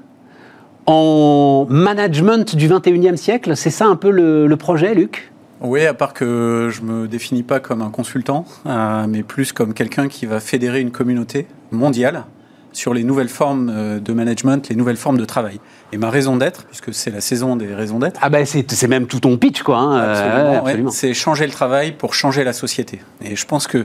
[0.87, 3.57] en management du 21e siècle.
[3.57, 5.33] C'est ça un peu le, projet, Luc?
[5.61, 9.75] Oui, à part que je me définis pas comme un consultant, euh, mais plus comme
[9.75, 12.25] quelqu'un qui va fédérer une communauté mondiale
[12.73, 15.61] sur les nouvelles formes euh, de management, les nouvelles formes de travail.
[15.93, 18.19] Et ma raison d'être, puisque c'est la saison des raisons d'être.
[18.23, 19.79] Ah ben c'est même tout ton pitch quoi.
[19.79, 19.99] Hein.
[19.99, 20.59] Absolument.
[20.61, 20.91] absolument.
[20.91, 23.01] c'est changer le travail pour changer la société.
[23.23, 23.85] Et je pense que euh,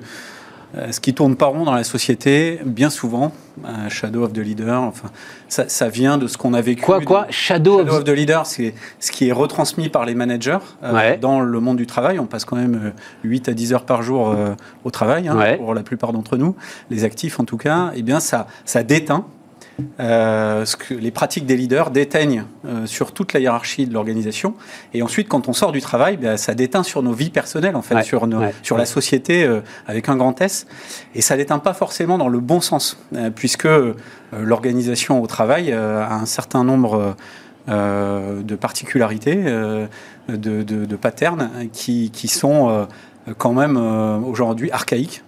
[0.91, 3.31] ce qui tourne pas rond dans la société, bien souvent,
[3.89, 5.09] Shadow of the Leader, enfin,
[5.47, 6.81] ça, vient de ce qu'on a vécu.
[6.83, 8.03] Quoi, quoi Shadow, of...
[8.03, 11.85] the Leader, c'est ce qui est retransmis par les managers euh, dans le monde du
[11.85, 12.19] travail.
[12.19, 14.35] On passe quand même 8 euh, à 10 heures par jour
[14.83, 16.55] au travail, hein, pour la plupart d'entre nous,
[16.89, 17.91] les actifs en tout cas.
[17.95, 19.25] Eh bien, ça, ça déteint
[19.99, 24.53] euh, ce que les pratiques des leaders déteignent euh, sur toute la hiérarchie de l'organisation.
[24.93, 27.81] Et ensuite, quand on sort du travail, ben, ça déteint sur nos vies personnelles, en
[27.81, 28.27] fait, sur,
[28.63, 30.65] sur la société euh, avec un grand S.
[31.13, 32.97] Et ça déteint pas forcément dans le bon sens,
[33.35, 33.67] puisque
[34.31, 37.15] l'organisation au travail a un certain nombre
[37.67, 39.87] de particularités, de,
[40.29, 42.87] de, de, patterns qui, qui sont
[43.37, 45.23] quand même aujourd'hui archaïques.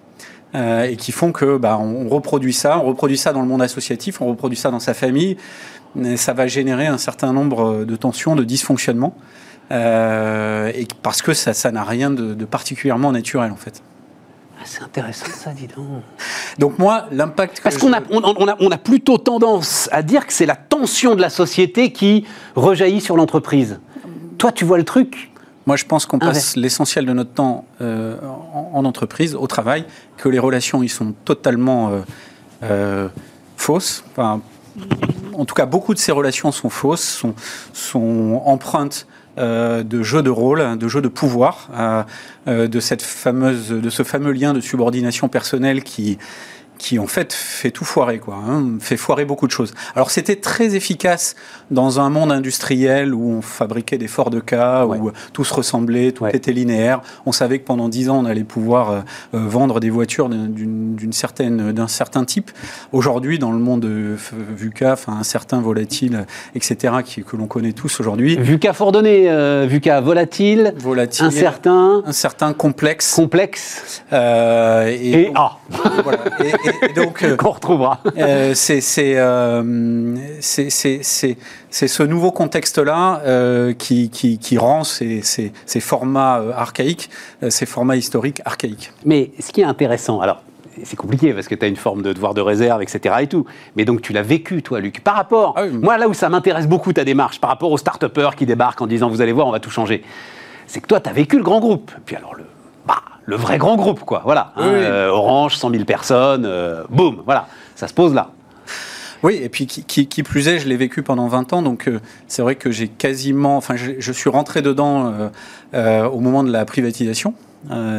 [0.55, 3.61] Euh, et qui font que bah, on, reproduit ça, on reproduit ça dans le monde
[3.61, 5.35] associatif, on reproduit ça dans sa famille.
[6.15, 9.13] ça va générer un certain nombre de tensions, de dysfonctionnements,
[9.71, 13.83] euh, et parce que ça, n'a rien de, particulièrement naturel en fait.
[14.59, 15.85] Ah, c'est intéressant ça, dis donc.
[16.57, 17.61] Donc moi, l'impact...
[17.61, 21.13] Parce qu'on a, on, a, on a plutôt tendance à dire que c'est la tension
[21.13, 23.79] de la société qui rejaillit sur l'entreprise.
[24.37, 25.31] Toi, tu vois le truc?
[25.67, 28.15] Moi, je pense qu'on passe l'essentiel de notre temps euh,
[28.73, 29.83] en, entreprise, au travail,
[30.15, 31.99] que les relations y sont totalement euh,
[32.63, 33.09] euh,
[33.57, 34.05] fausses.
[34.11, 34.39] Enfin,
[35.33, 37.35] en tout cas, beaucoup de ces relations sont fausses, sont,
[37.73, 41.69] sont empreintes de jeux de rôle, de jeux de pouvoir,
[42.47, 46.17] de cette fameuse, de ce fameux lien de subordination personnelle qui
[46.77, 49.73] qui en fait fait tout foirer, quoi, hein, fait foirer beaucoup de choses.
[49.95, 51.35] Alors c'était très efficace
[51.71, 56.11] dans un monde industriel où on fabriquait des forts de cas, où tout se ressemblait,
[56.11, 57.01] tout était linéaire.
[57.25, 58.99] On savait que pendant dix ans on allait pouvoir euh,
[59.33, 62.51] euh, vendre des voitures d'une certaine d'un certain type.
[62.91, 64.15] Aujourd'hui, dans le monde euh,
[64.55, 68.37] VUCA, enfin un certain volatile, etc., qui, que l'on connaît tous aujourd'hui.
[68.37, 69.27] VUCA fort donné,
[69.67, 75.33] VUCA volatile, volatile, incertain, certain complexe, complexe, et, et.
[76.03, 77.99] Voilà, et, et, donc, euh, qu'on retrouvera.
[78.17, 78.81] Euh, euh, c'est
[81.69, 87.09] c'est ce nouveau contexte-là qui, qui, qui, rend ces, ces, ces formats archaïques,
[87.49, 88.91] ces formats historiques archaïques.
[89.05, 90.41] Mais ce qui est intéressant, alors
[90.83, 93.15] c'est compliqué parce que tu as une forme de devoir de réserve, etc.
[93.21, 93.45] et tout.
[93.75, 95.03] Mais donc tu l'as vécu, toi, Luc.
[95.03, 98.35] Par rapport, ah moi, là où ça m'intéresse beaucoup ta démarche, par rapport aux start-upers
[98.35, 100.03] qui débarquent en disant vous allez voir, on va tout changer,
[100.67, 101.91] c'est que toi, tu as vécu le grand groupe.
[102.05, 102.43] Puis alors, le,
[103.27, 104.21] le vrai grand groupe, quoi.
[104.23, 104.53] Voilà.
[104.55, 107.47] Hein, euh, Orange, 100 000 personnes, euh, boum, voilà.
[107.75, 108.31] Ça se pose là.
[109.21, 112.41] Oui, et puis qui, plus est, je l'ai vécu pendant 20 ans, donc euh, c'est
[112.41, 115.11] vrai que j'ai quasiment, enfin, je, suis rentré dedans
[115.73, 117.33] au moment de la privatisation.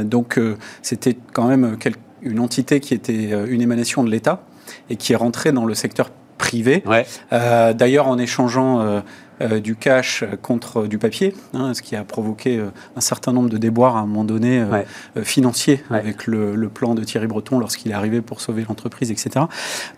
[0.05, 0.41] donc
[0.81, 1.77] c'était quand même
[2.23, 4.43] une entité qui était une émanation de l'État
[4.91, 6.85] et qui est rentrée dans le secteur privé.
[7.31, 9.01] D'ailleurs, en échangeant euh,
[9.40, 13.59] du cash contre du papier, hein, ce qui a provoqué euh, un certain nombre de
[13.59, 14.83] déboires à un moment donné euh,
[15.22, 19.46] financiers avec le, plan de Thierry Breton lorsqu'il est arrivé pour sauver l'entreprise, etc.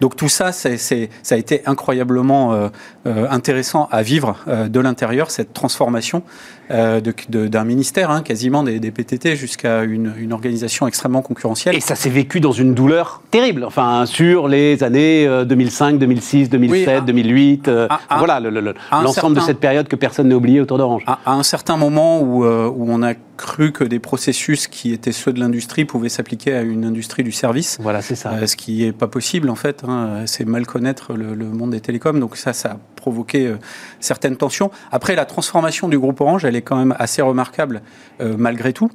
[0.00, 0.68] Donc tout ça, ça
[1.30, 2.70] a été incroyablement
[3.04, 6.22] intéressant à vivre de l'intérieur, cette transformation
[6.70, 11.74] d'un ministère, hein, quasiment des, PTT, jusqu'à une, organisation extrêmement concurrentielle.
[11.74, 17.04] Et ça s'est vécu dans une douleur terrible, enfin, sur les années 2005, 2006, 2007,
[17.04, 17.70] 2008,
[18.16, 18.40] voilà,
[19.02, 21.04] l'ensemble de cette période que personne n'a oublié autour d'Orange.
[21.06, 25.12] À, un certain moment où, euh, où on a cru que des processus qui étaient
[25.12, 27.78] ceux de l'industrie pouvaient s'appliquer à une industrie du service.
[27.80, 28.32] Voilà, c'est ça.
[28.32, 29.82] Euh, ce qui n'est pas possible, en fait.
[29.86, 30.24] Hein.
[30.26, 32.18] c'est mal connaître le, monde des télécoms.
[32.18, 33.56] Donc ça, ça a provoqué euh,
[33.98, 34.70] certaines tensions.
[34.92, 37.82] Après, la transformation du groupe Orange, elle est quand même assez remarquable,
[38.20, 38.90] malgré tout,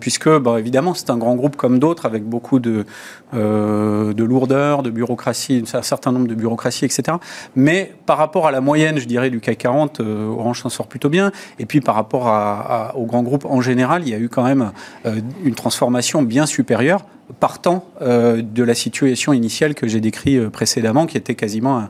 [0.00, 2.84] puisque, bon, évidemment, c'est un grand groupe comme d'autres, avec beaucoup de,
[3.32, 7.18] de lourdeur, de bureaucratie, un certain nombre de bureaucraties, etc.
[7.54, 11.08] Mais par rapport à la moyenne, je dirais, du CAC 40, Orange s'en sort plutôt
[11.08, 11.32] bien.
[11.58, 14.44] Et puis par rapport à, au grand groupe en général, il y a eu quand
[14.44, 14.72] même
[15.06, 17.04] euh, une transformation bien supérieure
[17.38, 21.88] partant euh, de la situation initiale que j'ai décrite euh, précédemment, qui était quasiment,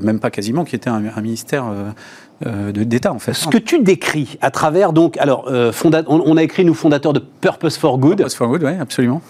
[0.00, 1.64] même pas quasiment, qui était un, ministère
[2.44, 3.32] d'État en fait.
[3.34, 5.50] Ce que tu décris à travers donc, alors,
[6.08, 8.16] on, a écrit nous fondateurs de Purpose for Good.
[8.16, 9.22] Purpose for Good, oui, absolument.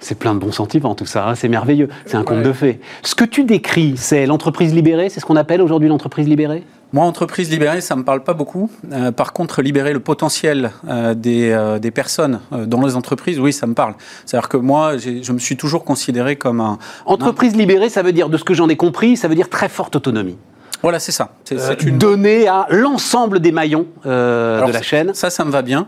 [0.00, 2.80] C'est plein de bons sentiments tout ça, hein, c'est merveilleux, c'est un conte de fées.
[3.02, 6.64] Ce que tu décris, c'est l'entreprise libérée, c'est ce qu'on appelle aujourd'hui l'entreprise libérée?
[6.92, 8.68] Moi, entreprise libérée, ça ne me parle pas beaucoup.
[8.92, 13.52] Euh, par contre, libérer le potentiel euh, des, euh, des, personnes dans les entreprises, oui,
[13.52, 13.94] ça me parle.
[14.26, 16.78] C'est-à-dire que moi, je me suis toujours considéré comme un...
[17.06, 19.68] Entreprise libérée, ça veut dire, de ce que j'en ai compris, ça veut dire très
[19.68, 20.36] forte autonomie.
[20.82, 21.30] Voilà, c'est ça.
[21.44, 21.98] C'est une...
[21.98, 25.14] Donnée à l'ensemble des maillons de la chaîne.
[25.14, 25.86] Ça, ça me va bien.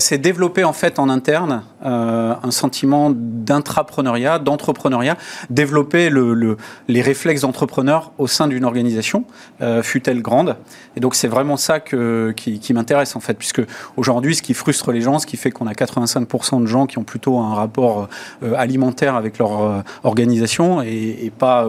[0.00, 5.16] C'est développer en fait en interne euh, un sentiment d'intrapreneuriat, d'entrepreneuriat,
[5.50, 6.56] développer le,
[6.88, 9.24] les réflexes d'entrepreneur au sein d'une organisation,
[9.62, 10.56] euh, fut-elle grande.
[10.96, 13.62] Et donc c'est vraiment ça que, qui, qui m'intéresse en fait, puisque
[13.96, 16.98] aujourd'hui ce qui frustre les gens, ce qui fait qu'on a 85% de gens qui
[16.98, 18.08] ont plutôt un rapport
[18.42, 21.66] euh, alimentaire avec leur euh, organisation et, et pas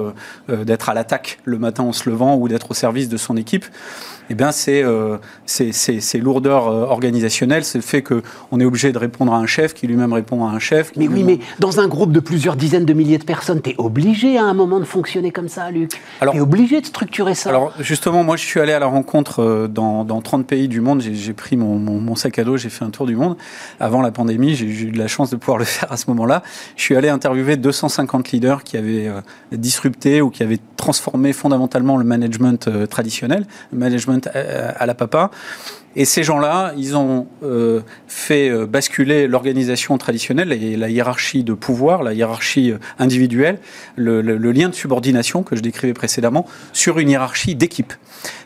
[0.50, 3.38] euh, d'être à l'attaque le matin en se levant ou d'être au service de son
[3.38, 3.66] équipe,
[4.30, 4.84] eh bien c'est
[5.46, 9.88] ces lourdeurs organisationnelles, c'est le fait qu'on est obligé de répondre à un chef qui
[9.88, 10.92] lui même répond à un chef.
[10.96, 13.76] Mais oui, mais dans un groupe de plusieurs dizaines de milliers de personnes, tu es
[13.78, 15.92] obligé à un moment de fonctionner comme ça, Luc.
[16.22, 17.50] Tu es obligé de structurer ça.
[17.50, 20.82] Alors, justement, moi, je suis allé à la rencontre euh, dans, dans 30 pays du
[20.82, 21.02] monde.
[21.02, 23.38] J'ai pris mon, mon, sac à dos, j'ai fait un tour du monde.
[23.80, 26.44] Avant la pandémie, j'ai eu de la chance de pouvoir le faire à ce moment-là.
[26.76, 31.98] Je suis allé interviewer 250 leaders qui avaient euh, disrupté ou qui avaient transformé fondamentalement
[31.98, 35.32] le management euh, traditionnel, le management à la papa.
[35.96, 41.54] Et ces gens-là, ils ont euh, fait euh, basculer l'organisation traditionnelle et la hiérarchie de
[41.54, 43.60] pouvoir, la hiérarchie euh, individuelle,
[43.96, 47.94] le, lien de subordination que je décrivais précédemment, sur une hiérarchie d'équipe.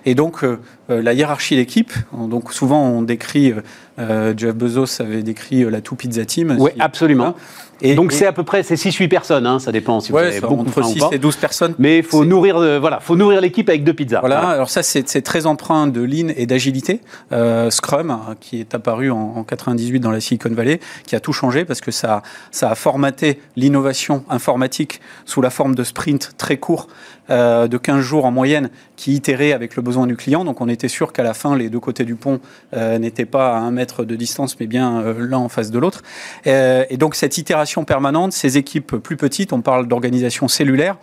[0.06, 0.46] Et donc,
[0.90, 3.54] la hiérarchie d'équipe, donc souvent on décrit,
[3.98, 6.58] Jeff Bezos avait décrit la Two Pizza Team.
[6.60, 7.36] Oui, absolument.
[7.84, 10.40] Et, Donc c'est à peu près c'est 6-8 personnes, hein, ça dépend si vous avez
[10.40, 11.76] beaucoup entre 6 et 12 personnes.
[11.80, 14.22] Mais il faut nourrir, euh, voilà, faut nourrir l'équipe avec deux pizzas.
[14.22, 17.02] Voilà, alors ça c'est très empreint de lean et d'agilité.
[17.34, 21.34] Euh, Scrum, qui est apparu en, en, 98 dans la Silicon Valley, qui a tout
[21.34, 26.58] changé parce que ça, ça a formaté l'innovation informatique sous la forme de sprints très
[26.58, 26.88] courts
[27.30, 30.44] euh, de 15 jours en moyenne qui itérait avec le besoin du client.
[30.44, 32.40] Donc on était sûr qu'à la fin, les deux côtés du pont
[32.74, 35.80] euh, n'étaient pas à un mètre de distance, mais bien euh, l'un en face de
[35.80, 36.02] l'autre.
[36.46, 40.98] et donc cette itération permanente, ces équipes plus petites, on parle d'organisation cellulaire,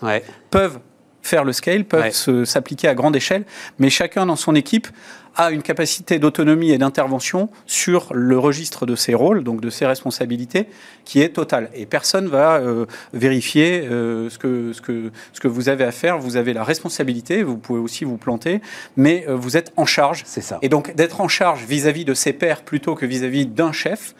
[0.51, 0.81] peuvent
[1.23, 3.45] faire le scale, peuvent s'appliquer à grande échelle,
[3.79, 4.89] mais chacun dans son équipe
[5.37, 9.87] a une capacité d'autonomie et d'intervention sur le registre de ses rôles, donc de ses
[9.87, 10.67] responsabilités,
[11.05, 11.71] qui est totale.
[11.75, 15.93] Et personne va euh, vérifier euh, ce, que, ce, que, ce que vous avez à
[15.93, 16.19] faire.
[16.19, 18.61] Vous avez la responsabilité, vous pouvez aussi vous planter,
[18.97, 20.23] mais euh, vous êtes en charge.
[20.27, 20.59] C'est ça.
[20.63, 24.15] Et donc d'être en charge vis-à-vis de ses pairs plutôt que vis-à-vis d'un chef,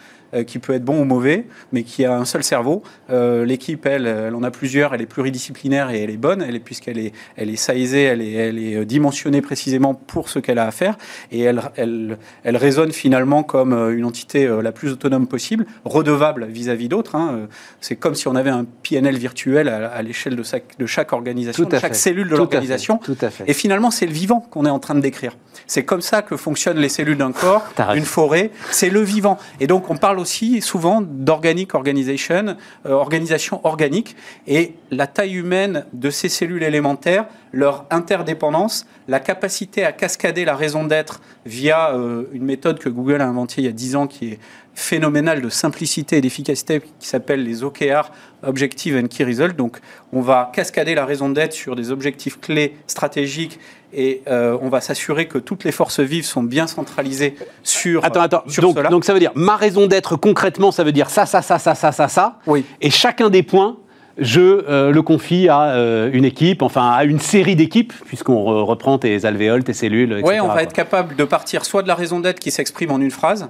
[0.47, 2.83] qui peut être bon ou mauvais, mais qui a un seul cerveau.
[3.11, 6.57] Euh, l'équipe, elle, elle en a plusieurs, elle est pluridisciplinaire et elle est bonne, elle
[6.57, 10.59] est, puisqu'elle est, elle est saisée, elle est, elle est dimensionnée précisément pour ce qu'elle
[10.59, 10.97] a à faire,
[11.33, 16.47] et elle, elle, elle résonne finalement comme euh, une entité la plus autonome possible, redevable
[16.47, 17.15] vis-à-vis d'autres.
[17.17, 17.49] Hein.
[17.81, 20.43] C'est comme si on avait un PNL virtuel à, l'échelle de,
[20.79, 23.01] de, chaque organisation, de chaque cellule de l'organisation.
[23.47, 25.37] Et finalement, c'est le vivant qu'on est en train de décrire.
[25.67, 28.51] C'est comme ça que fonctionnent les cellules d'un corps, d'une forêt.
[28.71, 29.39] C'est le vivant.
[29.61, 32.57] Et donc, on parle aussi souvent d'organic organization,
[32.87, 39.85] euh, organisation organique, et la taille humaine de ces cellules élémentaires, leur interdépendance, la capacité
[39.85, 43.69] à cascader la raison d'être via euh, une méthode que Google a inventée il y
[43.69, 44.39] a 10 ans qui est
[44.75, 48.11] phénoménale de simplicité et d'efficacité qui s'appelle les OKR,
[48.43, 49.57] Objective and Key Result.
[49.57, 49.79] Donc,
[50.13, 53.59] on va cascader la raison d'être sur des objectifs clés stratégiques
[53.93, 58.05] et euh, on va s'assurer que toutes les forces vives sont bien centralisées sur.
[58.05, 58.45] Attends, attends.
[58.61, 61.59] donc, donc ça veut dire ma raison d'être concrètement, ça veut dire ça, ça, ça,
[61.59, 62.39] ça, ça, ça, ça.
[62.47, 62.65] Oui.
[62.81, 63.77] Et chacun des points
[64.19, 68.99] je euh, le confie à euh, une équipe, enfin à une série d'équipes, puisqu'on reprend
[68.99, 70.27] tes alvéoles, tes cellules, etc.
[70.29, 73.01] Oui, on va être capable de partir soit de la raison d'être qui s'exprime en
[73.01, 73.49] une phrase,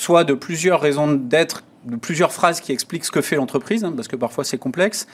[0.00, 3.92] soit de plusieurs raisons d'être, de plusieurs phrases qui expliquent ce que fait l'entreprise, hein,
[3.94, 5.06] parce que parfois c'est complexe.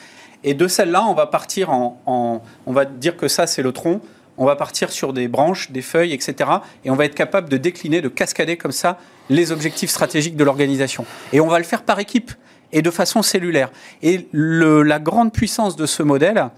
[0.44, 3.72] Et de celle-là, on va partir en, en, On va dire que ça, c'est le
[3.72, 4.00] tronc
[4.38, 6.50] on va partir sur des branches, des feuilles, etc.
[6.84, 8.98] Et on va être capable de décliner, de cascader comme ça
[9.30, 11.06] les objectifs stratégiques de l'organisation.
[11.32, 12.32] Et on va le faire par équipe
[12.70, 13.70] et de façon cellulaire.
[14.02, 16.50] Et la grande puissance de ce modèle,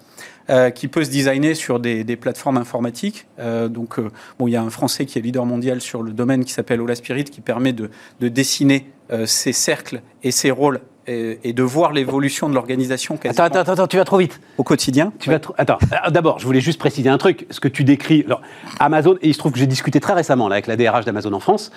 [0.50, 3.26] euh, qui peut se designer sur des, plateformes informatiques.
[3.38, 6.12] Euh, donc, euh, bon, il y a un Français qui est leader mondial sur le
[6.12, 8.86] domaine qui s'appelle Ola Spirit, qui permet de, de dessiner
[9.24, 13.18] ces cercles et ces rôles et, de voir l'évolution de l'organisation.
[13.24, 14.40] Attends, attends, attends, tu vas trop vite.
[14.58, 15.12] Au quotidien.
[15.18, 15.78] Tu vas Attends,
[16.10, 17.46] d'abord, je voulais juste préciser un truc.
[17.50, 18.42] Ce que tu décris, alors,
[18.80, 21.32] Amazon, et il se trouve que j'ai discuté très récemment là, avec la DRH d'Amazon
[21.32, 21.72] en France.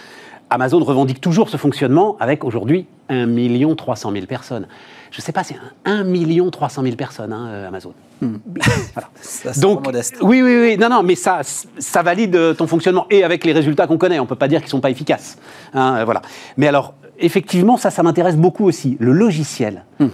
[0.50, 4.68] Amazon revendique toujours ce fonctionnement avec aujourd'hui 1 300 000 personnes.
[5.12, 7.94] Je ne sais pas, c'est 1 300 000 personnes, hein, euh, Amazon.
[8.22, 8.38] Hmm.
[8.94, 9.10] Voilà.
[9.22, 10.16] Ça, Donc, modeste.
[10.22, 10.78] Oui, oui, oui.
[10.78, 14.20] Non, non, mais ça, ça valide euh, ton fonctionnement et avec les résultats qu'on connaît.
[14.20, 15.38] On ne peut pas dire qu'ils ne sont pas efficaces.
[15.74, 16.22] Hein, voilà.
[16.56, 18.96] Mais alors, effectivement, ça, ça m'intéresse beaucoup aussi.
[19.02, 19.84] Le logiciel.
[20.00, 20.08] Hmm.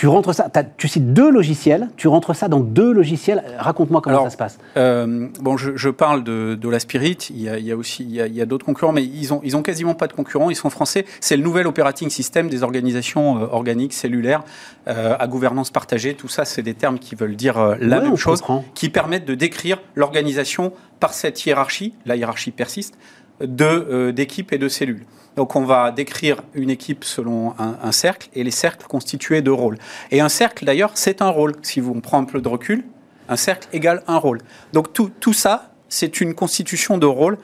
[0.00, 3.44] Tu rentres ça, tu cites deux logiciels, tu rentres ça dans deux logiciels.
[3.58, 4.58] Raconte-moi comment ça se passe.
[4.78, 7.18] Euh, bon, je, parle de, de, la Spirit.
[7.28, 9.92] Il y a, aussi il y a, d'autres concurrents, mais ils ont ils ont quasiment
[9.92, 10.48] pas de concurrents.
[10.48, 11.04] Ils sont français.
[11.20, 14.42] C'est le nouvel operating system des organisations euh, organiques cellulaires
[14.88, 16.14] euh, à gouvernance partagée.
[16.14, 18.42] Tout ça, c'est des termes qui veulent dire la même chose,
[18.74, 21.92] qui permettent de décrire l'organisation par cette hiérarchie.
[22.06, 22.96] La hiérarchie persiste
[23.42, 25.04] de d'équipes et de cellules.
[25.36, 29.78] Donc on va décrire une équipe selon un, cercle et les cercles constitués de rôles.
[30.10, 31.54] Et un cercle d'ailleurs, c'est un rôle.
[31.62, 32.84] Si vous, on prend un peu de recul,
[33.28, 34.40] un cercle égale un rôle.
[34.72, 37.38] Donc tout, tout ça, c'est une constitution de rôles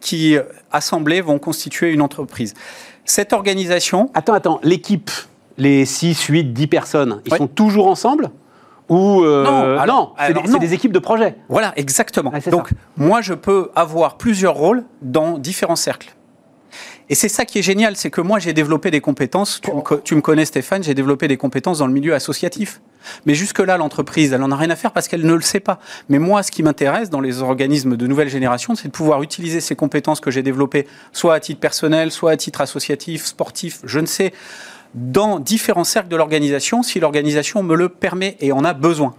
[0.00, 0.36] qui,
[0.70, 2.54] assemblés, vont constituer une entreprise.
[3.04, 4.10] Cette organisation...
[4.14, 5.10] Attends, attends, l'équipe,
[5.58, 8.30] les 6, 8, 10 personnes, ils sont toujours ensemble
[8.88, 11.36] ou euh, non, c'est des, équipes de projet.
[11.48, 12.32] Voilà, exactement.
[12.50, 16.14] Donc, moi, je peux avoir plusieurs rôles dans différents cercles.
[17.12, 19.60] Et c'est ça qui est génial, c'est que moi j'ai développé des compétences,
[20.02, 22.80] tu me, connais Stéphane, j'ai développé des compétences dans le milieu associatif.
[23.26, 25.78] Mais jusque-là, l'entreprise, elle n'en a rien à faire parce qu'elle ne le sait pas.
[26.08, 29.60] Mais moi, ce qui m'intéresse dans les organismes de nouvelle génération, c'est de pouvoir utiliser
[29.60, 34.00] ces compétences que j'ai développées, soit à titre personnel, soit à titre associatif, sportif, je
[34.00, 34.32] ne sais,
[34.94, 39.14] dans différents cercles de l'organisation, si l'organisation me le permet et en a besoin.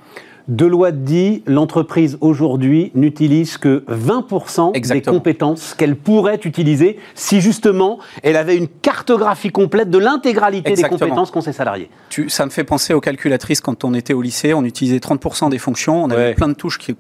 [0.47, 8.35] Deloitte dit l'entreprise aujourd'hui n'utilise que 20% des compétences qu'elle pourrait utiliser si justement elle
[8.35, 11.89] avait une cartographie complète de l'intégralité des compétences qu'ont ses salariés.
[12.09, 15.49] Tu, ça me fait penser aux calculatrices quand on était au lycée, on utilisait 30%
[15.49, 16.93] des fonctions, on avait plein de touches qui,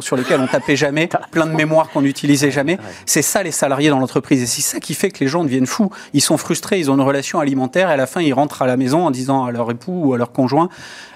[0.00, 2.78] sur lesquelles on tapait jamais, plein de mémoires qu'on n'utilisait jamais.
[3.06, 5.66] C'est ça les salariés dans l'entreprise et c'est ça qui fait que les gens deviennent
[5.66, 5.90] fous.
[6.12, 8.66] Ils sont frustrés, ils ont une relation alimentaire et à la fin ils rentrent à
[8.66, 10.68] la maison en disant à leur époux ou à leur conjoint,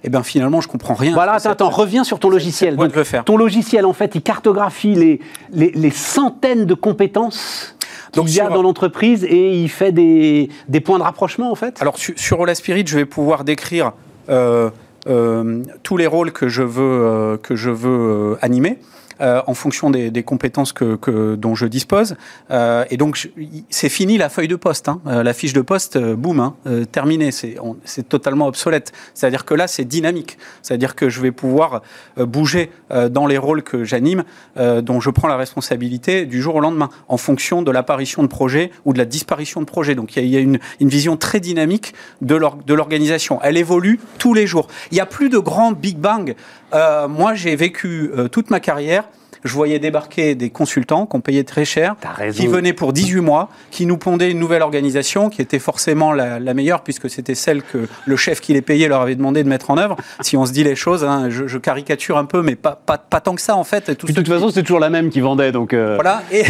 [0.03, 1.13] eh ben finalement je comprends rien.
[1.13, 2.77] Voilà, attends, reviens sur ton logiciel.
[2.77, 2.93] Donc,
[3.25, 5.21] ton logiciel, en fait, il cartographie les,
[5.53, 7.77] les, centaines de compétences
[8.13, 11.81] qu'il y a dans l'entreprise et il fait des, des, points de rapprochement, en fait?
[11.81, 13.93] Alors, sur, sur Spirit, je vais pouvoir décrire
[14.29, 14.71] euh,
[15.07, 18.79] euh, tous les rôles que je veux, euh, que je veux animer.
[19.21, 22.17] Euh, en fonction des, compétences que, dont je dispose.
[22.51, 23.31] Euh, et donc,
[23.71, 24.89] c'est fini la feuille de poste.
[24.89, 25.01] Hein.
[25.07, 26.55] Euh, la fiche de poste, boum, hein,
[26.91, 27.31] terminée.
[27.31, 28.93] C'est totalement obsolète.
[29.13, 30.39] C'est-à-dire que là, c'est dynamique.
[30.63, 31.83] C'est-à-dire que je vais pouvoir
[32.17, 32.71] bouger
[33.11, 34.25] dans les rôles que j'anime,
[34.57, 38.71] dont je prends la responsabilité du jour au lendemain, en fonction de l'apparition de projets
[38.85, 39.95] ou de la disparition de projets.
[39.95, 42.35] Donc, il y a, une, une, vision très dynamique de
[42.75, 43.41] l'organisation.
[43.43, 44.69] Elle évolue tous les jours.
[44.91, 46.35] Il n'y a plus de grands Big Bang.
[46.73, 49.04] moi, j'ai vécu toute ma carrière
[49.45, 51.97] je voyais débarquer des consultants qu'on payait très cher,
[52.33, 56.55] qui venaient pour 18 mois, qui nous pondaient une nouvelle organisation qui était forcément la,
[56.55, 59.71] meilleure puisque c'était celle que le chef qui les payait leur avait demandé de mettre
[59.71, 59.97] en œuvre.
[60.21, 63.21] Si on se dit les choses, hein, je, caricature un peu, mais pas, pas, pas,
[63.21, 63.97] tant que ça en fait.
[63.97, 65.73] Tout de toute façon, c'est toujours la même qui vendait, donc.
[65.73, 65.95] Euh.
[65.97, 66.23] Voilà.
[66.31, 66.45] Et,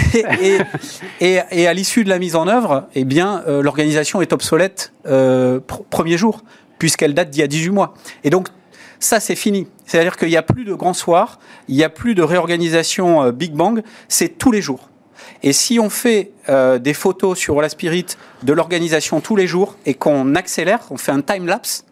[1.21, 4.93] et, et, à l'issue de la mise en œuvre, eh bien, euh, l'organisation est obsolète
[5.07, 6.43] euh, premier jour
[6.79, 7.95] puisqu'elle date d'il y a 18 mois.
[8.25, 8.49] Et donc
[9.01, 9.67] ça, c'est fini.
[9.87, 13.33] C'est-à-dire qu'il n'y a plus de grands soirs, il n'y a plus de réorganisation euh,
[13.33, 14.91] Big Bang, c'est tous les jours.
[15.43, 18.07] Et si on fait euh, des photos sur la Spirit
[18.43, 21.85] de l'organisation tous les jours et qu'on accélère, on fait un time lapse,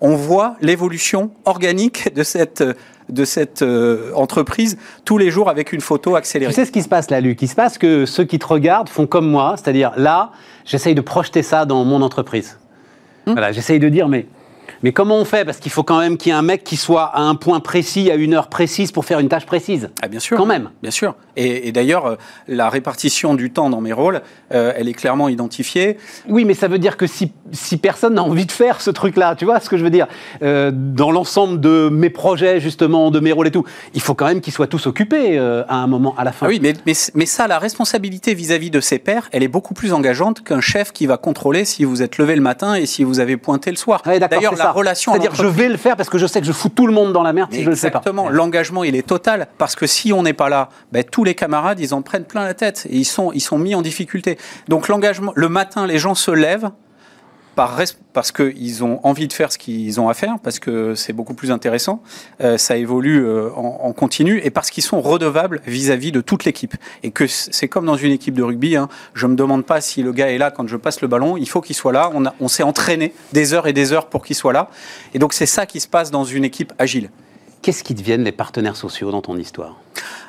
[0.00, 2.64] on voit l'évolution organique de cette
[3.10, 6.52] de cette euh, entreprise tous les jours avec une photo accélérée.
[6.52, 7.42] Tu sais ce qui se passe là, Luc?
[7.42, 10.32] Il se passe que ceux qui te regardent font comme moi, c'est-à-dire là,
[10.64, 12.58] j'essaye de projeter ça dans mon entreprise.
[13.26, 13.32] Hmm.
[13.32, 14.26] Voilà, j'essaye de dire, mais
[14.84, 15.46] mais comment on fait?
[15.46, 17.60] Parce qu'il faut quand même qu'il y ait un mec qui soit à un point
[17.60, 19.88] précis, à une heure précise pour faire une tâche précise.
[20.02, 20.36] Ah, bien sûr.
[20.36, 20.68] Quand même.
[20.82, 21.14] Bien sûr.
[21.36, 22.16] Et, d'ailleurs, euh,
[22.48, 24.20] la répartition du temps dans mes rôles,
[24.52, 25.96] euh, elle est clairement identifiée.
[26.28, 29.36] Oui, mais ça veut dire que si, si personne n'a envie de faire ce truc-là,
[29.36, 30.06] tu vois ce que je veux dire?
[30.42, 34.26] Euh, Dans l'ensemble de mes projets, justement, de mes rôles et tout, il faut quand
[34.26, 36.44] même qu'ils soient tous occupés à un moment, à la fin.
[36.44, 39.72] Ah oui, mais, mais, mais ça, la responsabilité vis-à-vis de ses pairs, elle est beaucoup
[39.72, 43.02] plus engageante qu'un chef qui va contrôler si vous êtes levé le matin et si
[43.02, 44.02] vous avez pointé le soir.
[44.04, 45.12] D'ailleurs, la relation.
[45.12, 47.12] C'est-à-dire, je vais le faire parce que je sais que je fous tout le monde
[47.12, 47.98] dans la merde si je le fais pas.
[47.98, 48.28] Exactement.
[48.28, 51.80] L'engagement, il est total parce que si on n'est pas là, ben, tous les camarades,
[51.80, 54.38] ils en prennent plein la tête et ils sont, ils sont mis en difficulté.
[54.68, 56.70] Donc l'engagement, le matin, les gens se lèvent
[57.54, 57.80] par,
[58.12, 61.34] parce qu'ils ont envie de faire ce qu'ils ont à faire, parce que c'est beaucoup
[61.34, 62.02] plus intéressant,
[62.40, 66.74] euh, ça évolue euh, en, continu, et parce qu'ils sont redevables vis-à-vis de toute l'équipe.
[67.02, 69.80] Et que c'est comme dans une équipe de rugby, hein, je ne me demande pas
[69.80, 72.10] si le gars est là quand je passe le ballon, il faut qu'il soit là,
[72.14, 74.70] on, on s'est entraîné des heures et des heures pour qu'il soit là,
[75.14, 77.10] et donc c'est ça qui se passe dans une équipe agile.
[77.64, 79.76] Qu'est-ce qui deviennent les partenaires sociaux dans ton histoire?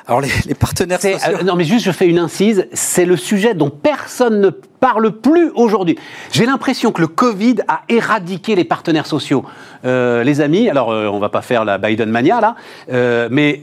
[0.06, 1.18] Alors les, partenaires sociaux.
[1.28, 5.10] Euh, non mais juste je fais une incise, c'est le sujet dont personne ne parle
[5.10, 5.98] plus aujourd'hui.
[6.32, 9.44] J'ai l'impression que le Covid a éradiqué les partenaires sociaux.
[9.84, 13.60] Euh, les amis, alors euh, on va pas faire la Biden mania là, mais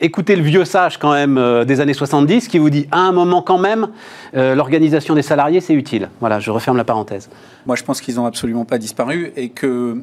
[0.00, 3.42] écoutez le vieux sage quand même des années 70 qui vous dit à un moment
[3.42, 3.88] quand même
[4.32, 6.08] l'organisation des salariés c'est utile.
[6.20, 7.28] Voilà, je referme la parenthèse.
[7.66, 9.98] Moi je pense qu'ils n'ont absolument pas disparu et que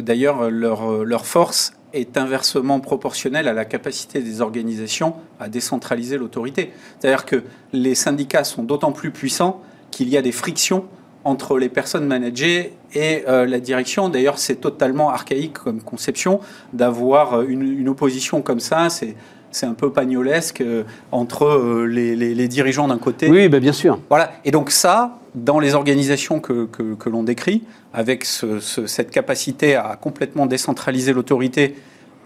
[0.00, 6.72] d'ailleurs leur, leur force est inversement proportionnel à la capacité des organisations à décentraliser l'autorité.
[6.98, 7.42] C'est-à-dire que
[7.72, 10.84] les syndicats sont d'autant plus puissants qu'il y a des frictions
[11.24, 14.08] entre les personnes managées et euh, la direction.
[14.08, 16.40] D'ailleurs, c'est totalement archaïque comme conception
[16.72, 18.90] d'avoir une, opposition comme ça.
[18.90, 19.16] C'est
[19.52, 20.82] c'est un peu pagnolesque euh,
[21.12, 23.30] entre euh, les, dirigeants d'un côté.
[23.30, 23.98] Oui, ben bien sûr.
[24.10, 24.32] Voilà.
[24.44, 27.62] Et donc ça, dans les organisations que, que, l'on décrit,
[27.92, 31.76] avec cette capacité à complètement décentraliser l'autorité,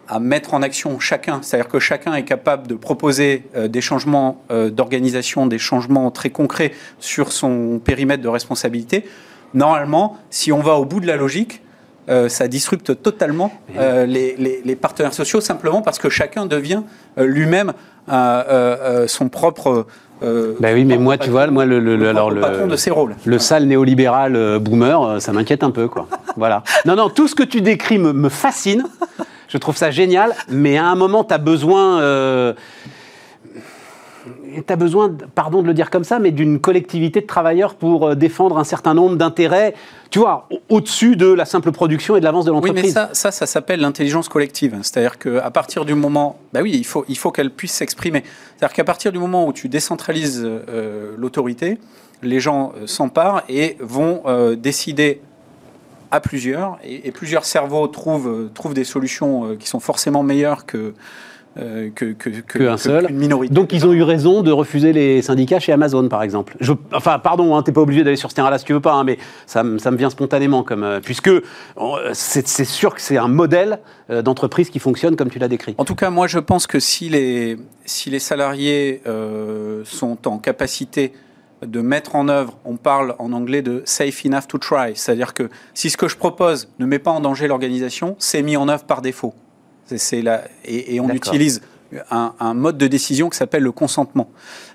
[0.08, 4.42] à mettre en action chacun, c'est-à-dire que chacun est capable de proposer euh, des changements
[4.48, 9.04] d'organisation, des changements très concrets sur son périmètre de responsabilité.
[9.54, 11.62] Normalement, si on va au bout de la logique,
[12.10, 16.82] euh, ça disrupte totalement euh, les, partenaires sociaux simplement parce que chacun devient
[17.18, 17.72] euh, lui-même
[19.06, 19.86] son propre.
[20.20, 23.16] Ben oui, mais moi, tu vois, moi, le, le, alors, le patron de ses rôles.
[23.24, 26.06] Le sale néolibéral boomer, ça m'inquiète un peu, quoi.
[26.36, 26.62] voilà.
[26.84, 28.84] Non, non, tout ce que tu décris me, me fascine.
[29.48, 32.00] Je trouve ça génial, mais à un moment, tu as besoin
[34.54, 38.08] tu as besoin, pardon de le dire comme ça, mais d'une collectivité de travailleurs pour
[38.08, 39.74] euh, défendre un certain nombre d'intérêts,
[40.10, 42.82] tu vois, au-dessus de la simple production et de l'avance de l'entreprise.
[42.82, 44.76] Oui, mais ça, ça, ça s'appelle l'intelligence collective.
[44.82, 48.22] C'est-à-dire qu'à partir du moment, bah oui, il faut, il faut qu'elle puisse s'exprimer.
[48.56, 51.78] C'est-à-dire qu'à partir du moment où tu décentralises euh, l'autorité,
[52.22, 54.22] les gens euh, s'emparent et vont
[54.56, 55.20] décider
[56.10, 60.92] à plusieurs, et, et, plusieurs cerveaux trouvent, trouvent des solutions qui sont forcément meilleures que
[61.58, 63.12] euh, que, que, seul.
[63.12, 63.52] minorité.
[63.52, 66.56] Donc ils ont eu raison de refuser les syndicats chez Amazon, par exemple.
[66.60, 68.92] Je, enfin, pardon, hein, t'es pas obligé d'aller sur ce terrain-là si tu veux pas,
[68.92, 71.40] hein, mais ça, ça, me vient spontanément, comme, euh, puisque euh,
[72.12, 75.74] c'est sûr que c'est un modèle d'entreprise qui fonctionne comme tu l'as décrit.
[75.78, 79.02] En tout cas, moi je pense que si les, si les salariés
[79.84, 81.12] sont en capacité
[81.64, 85.48] de mettre en œuvre, on parle en anglais de safe enough to try, c'est-à-dire que
[85.74, 88.84] si ce que je propose ne met pas en danger l'organisation, c'est mis en œuvre
[88.84, 89.34] par défaut.
[89.96, 90.24] C'est
[90.64, 91.60] et, on utilise
[92.10, 94.30] un, mode de décision qui s'appelle le consentement,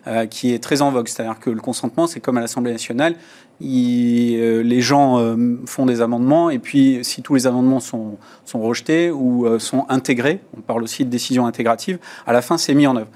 [0.07, 1.07] euh, qui est très en vogue.
[1.07, 3.15] C'est-à-dire que le consentement, c'est comme à l'Assemblée nationale,
[3.61, 8.61] euh, les gens euh, font des amendements, et puis si tous les amendements sont, sont
[8.61, 12.87] rejetés ou sont intégrés, on parle aussi de décision intégrative, à la fin, c'est mis
[12.87, 13.09] en œuvre.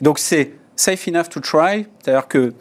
[0.00, 2.52] Donc c'est safe enough to try, c'est-à-dire que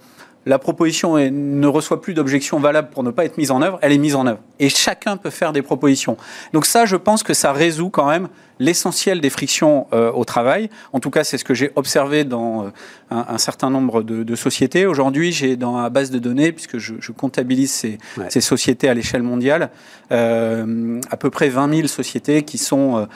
[0.45, 3.91] la proposition ne reçoit plus d'objection valable pour ne pas être mise en œuvre, elle
[3.91, 4.39] est mise en œuvre.
[4.59, 6.17] Et chacun peut faire des propositions.
[6.53, 8.29] Donc ça, je pense que ça résout quand même
[8.59, 10.69] l'essentiel des frictions euh, au travail.
[10.93, 12.69] En tout cas, c'est ce que j'ai observé dans euh,
[13.11, 14.85] un, certain nombre de, sociétés.
[14.85, 17.97] Aujourd'hui, j'ai dans la base de données, puisque je, comptabilise ces,
[18.29, 19.69] ces, sociétés à l'échelle mondiale,
[20.11, 23.07] euh, à peu près 20 000 sociétés qui sont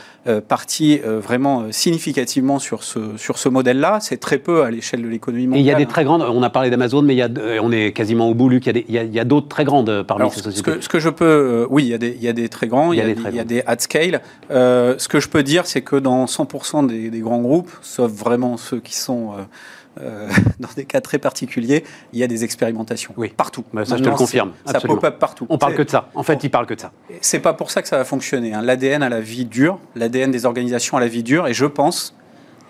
[0.47, 3.99] parties vraiment significativement sur ce, sur ce modèle-là.
[4.01, 5.59] C'est très peu à l'échelle de l'économie mondiale.
[5.59, 7.29] Et il y a des très grandes, on a parlé d'Amazon, mais il y a,
[7.61, 10.57] on est quasiment au bout, Luc, il y a, d'autres très grandes parmi ces sociétés.
[10.57, 12.49] Ce que, ce que je peux, oui, il y, a des, il y a des
[12.49, 14.21] très grands, il y a, des, il y a des at scale.
[14.49, 18.57] ce que je je peux dire, c'est que dans 100% des, grands groupes, sauf vraiment
[18.57, 20.27] ceux qui sont euh, euh,
[20.59, 23.13] dans des cas très particuliers, il y a des expérimentations.
[23.15, 23.31] Oui.
[23.37, 23.63] Partout.
[23.71, 24.53] Bah, ça, je te le confirme.
[24.65, 25.45] Ça pop-up partout.
[25.47, 26.09] On parle que de ça.
[26.15, 26.91] En fait, ils parlent que de ça.
[27.21, 28.55] C'est pas pour ça que ça va fonctionner.
[28.55, 28.63] Hein.
[28.63, 32.15] L'ADN à la vie dure, l'ADN des organisations à la vie dure, et je pense,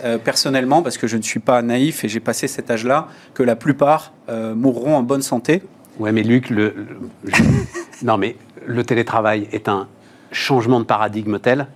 [0.03, 3.43] euh, personnellement, parce que je ne suis pas naïf et j'ai passé cet âge-là, que
[3.43, 5.63] la plupart mourront en bonne santé.
[5.97, 6.75] Ouais, mais Luc, le,
[8.03, 8.35] non, mais
[8.65, 9.87] le télétravail est un
[10.33, 11.67] changement de paradigme tel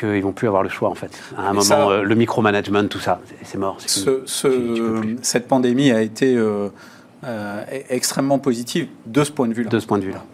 [0.00, 1.10] qu'ils vont plus avoir le choix en fait.
[1.36, 3.76] À un moment, euh, le micromanagement, tout ça, c'est mort.
[5.22, 6.68] cette pandémie a été euh,
[7.24, 9.70] euh, extrêmement positive de ce point de vue-là.
[9.70, 10.24] De ce point de vue-là.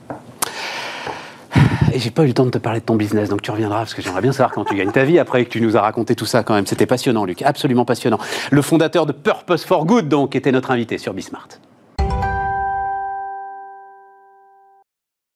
[1.92, 3.78] Et j'ai pas eu le temps de te parler de ton business, donc tu reviendras
[3.78, 5.80] parce que j'aimerais bien savoir comment tu gagnes ta vie après que tu nous as
[5.80, 6.66] raconté tout ça quand même.
[6.66, 8.18] C'était passionnant, Luc, absolument passionnant.
[8.50, 11.48] Le fondateur de Purpose for Good, donc, était notre invité sur Bismart.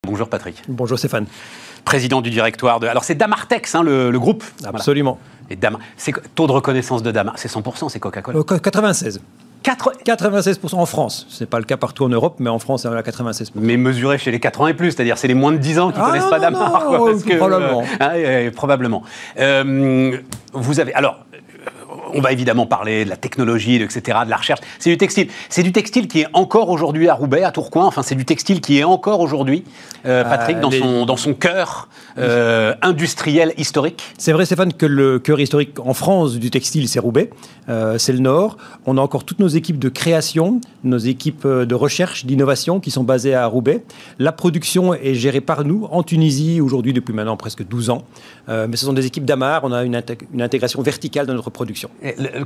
[0.06, 0.62] Bonjour Patrick.
[0.68, 1.26] Bonjour Stéphane
[1.84, 2.86] président du directoire de.
[2.86, 4.44] Alors c'est Damartex, hein, le, groupe.
[4.64, 5.18] Absolument.
[5.50, 5.78] Et Dam...
[5.96, 8.38] c'est taux de reconnaissance de Damar, c'est 100%, c'est Coca-Cola.
[8.44, 9.20] 96.
[9.62, 9.92] 4...
[10.06, 11.26] 96% en France.
[11.28, 13.50] Ce n'est pas le cas partout en Europe, mais en France, c'est à 96%.
[13.56, 15.90] Mais mesuré chez les 4 ans et plus, c'est-à-dire c'est les moins de 10 ans
[15.90, 16.84] qui ne ah connaissent pas Damar.
[17.38, 17.84] probablement.
[18.00, 19.02] Euh, probablement.
[19.38, 20.16] Euh,
[20.52, 20.94] vous avez.
[20.94, 21.18] Alors,
[22.14, 24.60] on va évidemment parler de la technologie, etc., de la recherche.
[24.78, 25.28] C'est du textile.
[25.48, 27.84] C'est du textile qui est encore aujourd'hui à Roubaix, à Tourcoing.
[27.84, 29.64] Enfin, c'est du textile qui est encore aujourd'hui,
[30.06, 31.88] euh, Patrick, dans, son, dans son cœur
[32.82, 34.02] industriel historique.
[34.18, 37.30] C'est vrai, Stéphane, que le cœur historique en France du textile, c'est Roubaix.
[37.98, 38.56] c'est le Nord.
[38.86, 43.04] On a encore toutes nos équipes de création, nos équipes de recherche, d'innovation qui sont
[43.04, 43.82] basées à Roubaix.
[44.18, 48.02] La production est gérée par nous en Tunisie aujourd'hui depuis maintenant presque 12 ans.
[48.48, 49.62] mais ce sont des équipes d'Amar.
[49.64, 50.00] On a une,
[50.32, 51.90] une intégration verticale de notre production.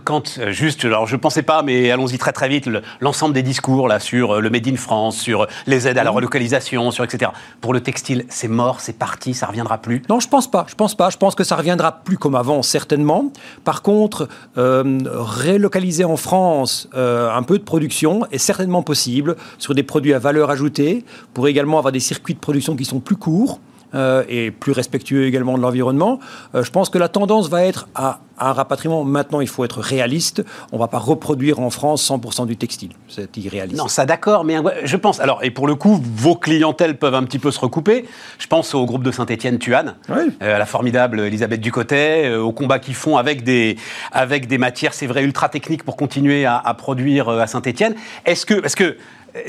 [0.02, 2.68] Quand, euh, juste, alors je ne pensais pas, mais allons-y très très vite,
[3.00, 6.02] l'ensemble des discours là, sur euh, le Made in France, sur euh, les aides à
[6.02, 7.30] la relocalisation, sur etc.
[7.60, 10.02] Pour le textile, c'est mort, c'est parti, ça reviendra plus?
[10.08, 10.66] Non, je pense pas.
[10.68, 11.10] Je pense pas.
[11.10, 13.32] Je pense que ça reviendra plus comme avant, certainement.
[13.64, 20.14] Par contre, relocaliser en France un peu de production est certainement possible sur des produits
[20.14, 23.60] à valeur ajoutée, pour également avoir des circuits de production qui sont plus courts.
[23.94, 26.18] Euh, et plus respectueux également de l'environnement.
[26.54, 29.04] Euh, je pense que la tendance va être à, un rapatriement.
[29.04, 30.44] Maintenant, il faut être réaliste.
[30.72, 32.90] On ne va pas reproduire en France 100% du textile.
[33.08, 33.78] C'est irréaliste.
[33.78, 35.20] Non, ça d'accord, mais je pense.
[35.20, 38.04] Alors, et pour le coup, vos clientèles peuvent un petit peu se recouper.
[38.38, 42.96] Je pense au groupe de Saint-Étienne-Tuane, euh, à la formidable Elisabeth Ducotet, au combat qu'ils
[42.96, 43.76] font avec des,
[44.10, 47.94] avec des matières, c'est vrai, ultra techniques pour continuer à, produire à Saint-Étienne.
[48.26, 48.54] Est-ce que.
[48.54, 48.96] Parce que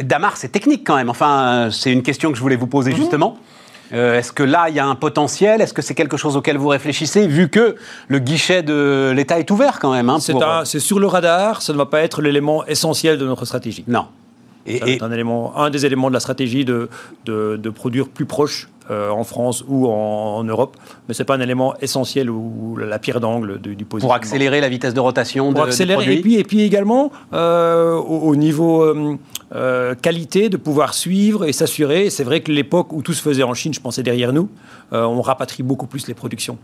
[0.02, 1.10] Damar, c'est technique quand même.
[1.10, 2.98] Enfin, c'est une question que je voulais vous poser mhm.
[2.98, 3.38] justement.
[3.94, 5.62] Euh, est-ce que là, il y a un potentiel?
[5.62, 7.76] Est-ce que c'est quelque chose auquel vous réfléchissez, vu que
[8.08, 11.74] le guichet de l'État est ouvert quand même hein, euh, C'est sur le radar, ça
[11.74, 13.84] ne va pas être l'élément essentiel de notre stratégie.
[13.88, 14.06] Non.
[14.68, 16.90] Et, un, élément, un des éléments de la stratégie de,
[17.26, 20.76] de, produire plus proche euh, en France ou en, Europe,
[21.08, 24.62] mais ce n'est pas un élément essentiel ou la pierre d'angle du, du Pour accélérer
[24.62, 28.92] la vitesse de rotation Pour accélérer, et puis, et puis également au, au, niveau
[29.54, 32.10] euh, qualité de pouvoir suivre et s'assurer.
[32.10, 34.50] C'est vrai que l'époque où tout se faisait en Chine, je pensais derrière nous,
[34.92, 36.58] euh, on rapatrie beaucoup plus les productions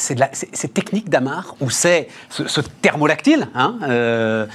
[0.00, 4.46] c'est technique d'Amar ou c'est ce, thermolactyle hein, euh,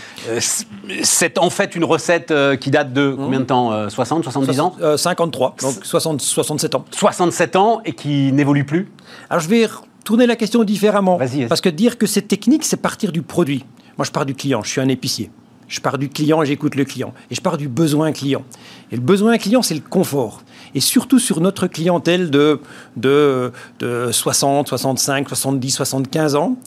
[1.03, 5.55] C'est en fait une recette qui date de combien de temps 60, 70 ans 53,
[5.61, 6.86] donc 60, 67 ans.
[6.91, 8.89] 67 ans et qui n'évolue plus
[9.30, 9.67] Alors je vais
[10.05, 11.19] tourner la question différemment.
[11.49, 13.65] Parce que dire que c'est technique, c'est partir du produit.
[13.97, 15.30] Moi je pars du client, je suis un épicier.
[15.74, 17.15] Je pars du client et j'écoute le client.
[17.32, 18.43] Et je pars du besoin client.
[18.91, 20.43] Et le besoin client, c'est le confort.
[20.76, 22.59] Et surtout sur notre clientèle de,
[22.95, 26.57] de, de 60, 65, 70, 75 ans,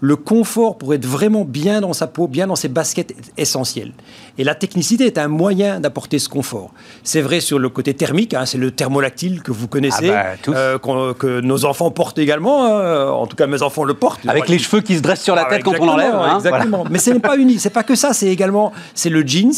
[0.00, 3.92] le confort pour être vraiment bien dans sa peau, bien dans ses baskets est essentiel.
[4.36, 6.72] Et la technicité est un moyen d'apporter ce confort.
[7.02, 10.52] C'est vrai sur le côté thermique, hein, c'est le thermolactyle que vous connaissez, ah bah,
[10.54, 12.66] euh, que nos enfants portent également.
[12.66, 13.10] Hein.
[13.10, 14.20] en tout cas, mes enfants le portent.
[14.28, 16.14] Avec les cheveux qui se dressent sur la ah, tête quand on l'enlève.
[16.14, 16.84] Hein, exactement.
[16.90, 18.12] Mais ce n'est pas unique, c'est pas que ça.
[18.12, 19.52] C'est également c'est le jeans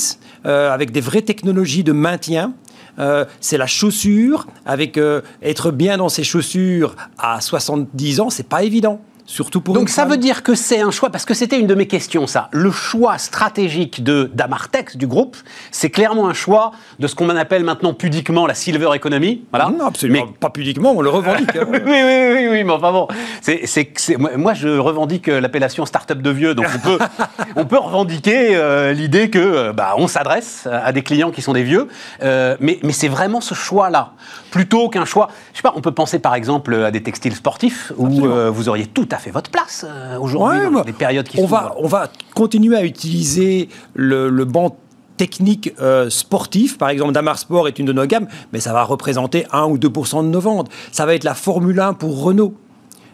[0.47, 2.55] euh, avec des vraies technologies de maintien.
[2.99, 4.99] Euh, c'est la chaussure, avec
[5.43, 9.01] être bien dans ses chaussures à 70 ans, c'est pas évident.
[9.31, 11.77] Surtout pour Donc ça veut dire que c'est un choix, parce que c'était une de
[11.77, 12.49] mes questions, ça.
[12.51, 15.37] Le choix stratégique de d'Amartex, du groupe,
[15.71, 19.45] c'est clairement un choix de ce qu'on appelle maintenant pudiquement la silver economy.
[19.53, 19.71] Voilà.
[19.71, 21.55] Non, absolument pas pudiquement, on le revendique.
[21.55, 21.65] Hein.
[21.73, 23.07] oui, oui, oui, oui, mais enfin bon.
[23.41, 23.87] c'est
[24.19, 26.99] moi, je revendique euh, l'appellation start-up de vieux, donc on peut,
[27.57, 31.53] on peut revendiquer euh, l'idée que euh, bah, on s'adresse à des clients qui sont
[31.53, 31.87] des vieux,
[32.21, 34.13] mais, mais c'est vraiment ce choix-là,
[34.51, 35.29] plutôt qu'un choix.
[35.53, 38.87] Je sais pas, on peut penser par exemple à des textiles sportifs où vous auriez
[38.87, 41.87] tout à fait votre place euh, aujourd'hui dans bah, les périodes qui on va, on
[41.87, 44.77] va continuer à utiliser le, le banc
[45.17, 48.85] technique euh, sportif, par exemple Damar Sport est une de nos gammes, mais ça va
[48.85, 50.71] représenter 1 ou 2% de nos ventes.
[50.93, 52.55] Ça va être la Formule 1 pour Renault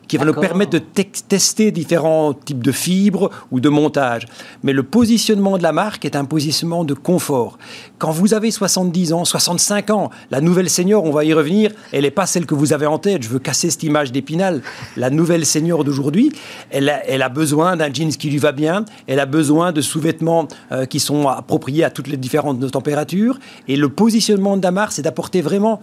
[0.09, 4.27] qui va nous permettre de tester différents types de fibres ou de montage.
[4.63, 7.59] Mais le positionnement de la marque est un positionnement de confort.
[7.99, 12.03] Quand vous avez 70 ans, 65 ans, la nouvelle senior, on va y revenir, elle
[12.03, 13.23] n'est pas celle que vous avez en tête.
[13.23, 14.63] Je veux casser cette image d'épinal.
[14.97, 16.33] La nouvelle senior d'aujourd'hui,
[16.71, 19.81] elle a, elle a, besoin d'un jeans qui lui va bien, elle a besoin de
[19.81, 23.39] sous-vêtements euh, qui sont appropriés à toutes les différentes températures.
[23.69, 25.81] Et le positionnement de Damar, c'est d'apporter vraiment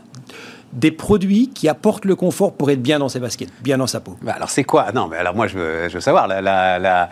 [0.74, 4.00] des produits qui apportent le confort pour être bien dans ses baskets, bien dans sa
[4.00, 4.18] peau.
[4.22, 4.92] Bah, alors c'est quoi?
[4.94, 6.28] Non, mais alors moi je veux, savoir.
[6.28, 7.10] La, la,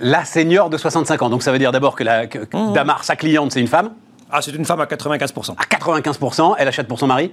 [0.00, 2.72] la, senior de 65 ans, donc ça veut dire d'abord que, la, mmh.
[2.74, 3.90] Damar, sa cliente, c'est une femme?
[4.30, 5.54] Ah, c'est une femme à 95%.
[5.58, 7.32] À 95%, elle achète pour son mari?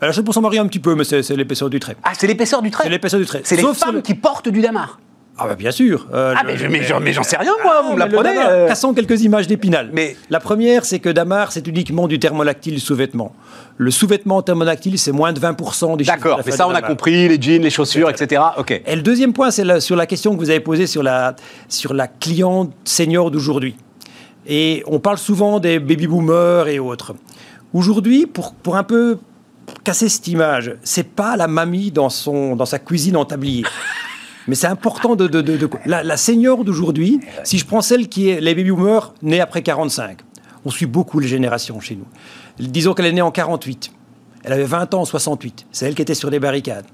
[0.00, 1.96] Elle achète pour son mari un petit peu, mais c'est l'épaisseur du trait.
[2.02, 2.84] Ah, c'est l'épaisseur du trait?
[2.84, 3.42] C'est l'épaisseur du trait.
[3.44, 4.98] C'est les femmes qui portent du damar
[5.40, 6.06] ah bah bien sûr.
[6.12, 8.36] Euh, ah mais, j'en sais rien moi, vous me l'apprenez.
[8.38, 8.68] Euh...
[8.68, 9.88] Cassons quelques images d'Épinal.
[9.92, 13.34] Mais la première, c'est que Damar, c'est uniquement du thermolactyle sous-vêtement.
[13.78, 17.40] Le sous-vêtement thermolactyle, c'est moins de 20% des D'accord, mais ça on a compris, les
[17.40, 18.42] jeans, les chaussures, etc.
[18.58, 18.82] Ok.
[18.84, 21.34] Et le deuxième point, c'est sur la question que vous avez posée sur la,
[21.68, 23.76] sur la cliente senior d'aujourd'hui.
[24.46, 27.14] Et on parle souvent des baby-boomers et autres.
[27.72, 29.18] Aujourd'hui, pour, pour un peu
[29.84, 33.64] casser cette image, c'est pas la mamie dans, son, dans sa cuisine en tablier.
[34.50, 35.70] Mais c'est important de...
[35.86, 39.62] La, la, senior d'aujourd'hui, si je prends celle qui est les baby boomers nés après
[39.62, 40.18] 45,
[40.64, 42.06] on suit beaucoup les générations chez nous.
[42.58, 43.92] Disons qu'elle est née en 48.
[44.42, 45.66] Elle avait 20 ans en 68.
[45.70, 46.86] C'est elle qui était sur les barricades.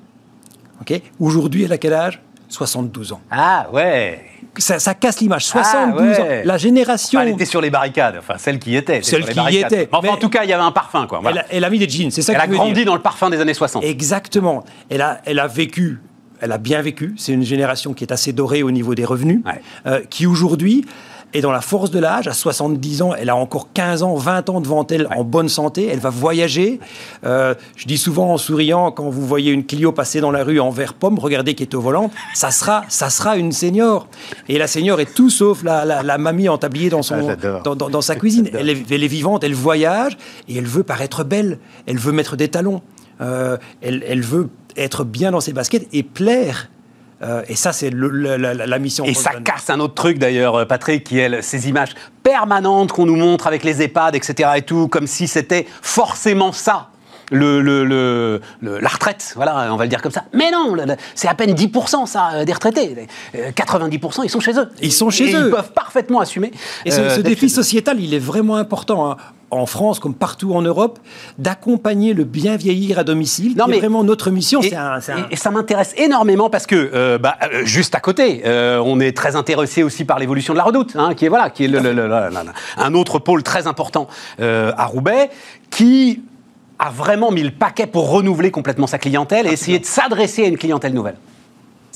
[0.83, 1.01] Ok?
[1.19, 2.21] Aujourd'hui, elle a quel âge?
[2.51, 3.21] 72 ans.
[3.31, 4.21] Ah ouais
[4.59, 5.45] ça, casse l'image.
[5.47, 6.27] 72 ah, ans.
[6.45, 7.21] La génération.
[7.21, 8.17] elle était sur les barricades.
[8.19, 9.03] Enfin, celle qui était.
[9.03, 9.89] Celle qui était.
[9.93, 11.07] Enfin, en tout cas, il y avait un parfum.
[11.07, 11.21] Quoi.
[11.51, 12.11] Elle, a, mis des jeans.
[12.11, 13.85] C'est ça Elle a grandi dans le parfum des années 60.
[13.85, 14.65] Exactement.
[14.91, 16.01] Elle a, elle a vécu.
[16.41, 17.15] Elle a bien vécu.
[17.17, 19.43] C'est une génération qui est assez dorée au niveau des revenus,
[19.87, 20.85] euh, qui aujourd'hui
[21.35, 24.49] et dans la force de l'âge, à 70 ans, elle a encore 15 ans, 20
[24.49, 25.87] ans devant elle en bonne santé.
[25.93, 26.81] Elle va voyager.
[27.27, 30.61] Euh, je dis souvent en souriant, quand vous voyez une Clio passer dans la rue
[30.61, 34.09] en vert pomme, regardez qui est au volant, ça sera, ça sera une senior.
[34.49, 37.75] Et la senior est tout sauf la, la, mamie en tablier dans, son, ah, dans,
[37.75, 38.49] dans, sa cuisine.
[38.55, 40.17] Elle est, elle est, vivante, elle voyage
[40.49, 41.59] et elle veut paraître belle.
[41.87, 42.81] Elle veut mettre des talons.
[43.21, 46.69] Euh, elle, elle veut être bien dans ses baskets et plaire
[47.23, 49.05] euh, et ça, c'est la, mission.
[49.05, 53.07] Et ça casse un autre truc d'ailleurs, euh, Patrick, qui est ces images permanentes qu'on
[53.07, 54.51] nous montre avec les EHPAD, etc.
[54.57, 56.91] et tout, comme si c'était forcément ça.
[57.33, 60.25] Le, le, la retraite, voilà, on va le dire comme ça.
[60.33, 60.77] Mais non,
[61.15, 63.09] c'est à peine 10% ça, euh, des retraités.
[63.35, 64.69] 90% ils sont chez eux.
[64.81, 65.47] Ils sont chez eux.
[65.47, 66.53] Ils peuvent parfaitement assumer.
[66.85, 69.11] Et ce, défi sociétal, il est vraiment important.
[69.11, 69.17] Hein
[69.51, 70.99] en France comme partout en Europe,
[71.39, 73.57] d'accompagner le bien vieillir à domicile.
[73.57, 74.61] Non, mais vraiment notre mission.
[74.63, 74.73] Et,
[75.31, 79.17] et ça m'intéresse énormément parce que euh, bah, euh, juste à côté, euh, on est
[79.17, 81.71] très intéressé aussi par l'évolution de la Redoute, hein, qui est voilà, qui est
[82.77, 84.09] un autre pôle très important
[84.39, 85.31] à Roubaix,
[85.71, 86.23] qui
[86.79, 90.49] a vraiment mis le paquet pour renouveler complètement sa clientèle et essayer de s'adresser à
[90.49, 91.17] une clientèle nouvelle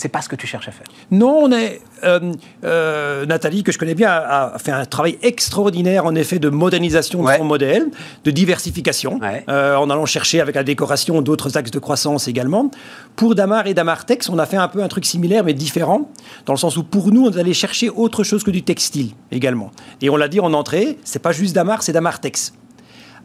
[0.00, 0.86] c'est pas ce que tu cherches à faire.
[1.10, 1.82] Non, on est.
[2.04, 2.32] Euh,
[2.64, 7.22] euh, Nathalie, que je connais bien, a, fait un travail extraordinaire, en effet, de modernisation
[7.22, 7.90] de son modèle,
[8.24, 12.70] de diversification, euh, en allant chercher avec la décoration d'autres axes de croissance également.
[13.16, 16.10] Pour Damar et Damartex, on a fait un peu un truc similaire, mais différent,
[16.46, 19.70] dans le sens où pour nous, on allait chercher autre chose que du textile également.
[20.00, 22.54] Et on l'a dit en entrée, c'est pas juste Damar, c'est Damartex.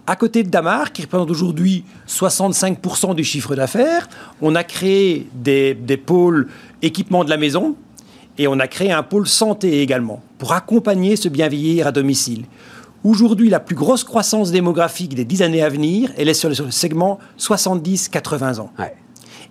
[0.08, 4.08] À côté de Damar, qui représente aujourd'hui 65% du chiffre d'affaires,
[4.39, 6.47] on a créé des, des, pôles
[6.84, 7.76] équipement de la maison
[8.38, 12.45] et on a créé un pôle santé également pour accompagner ce bien vieillir à domicile.
[13.03, 16.56] Aujourd'hui, la plus grosse croissance démographique des 10 années à venir, elle est sur le
[16.72, 18.72] segment 70-80 ans.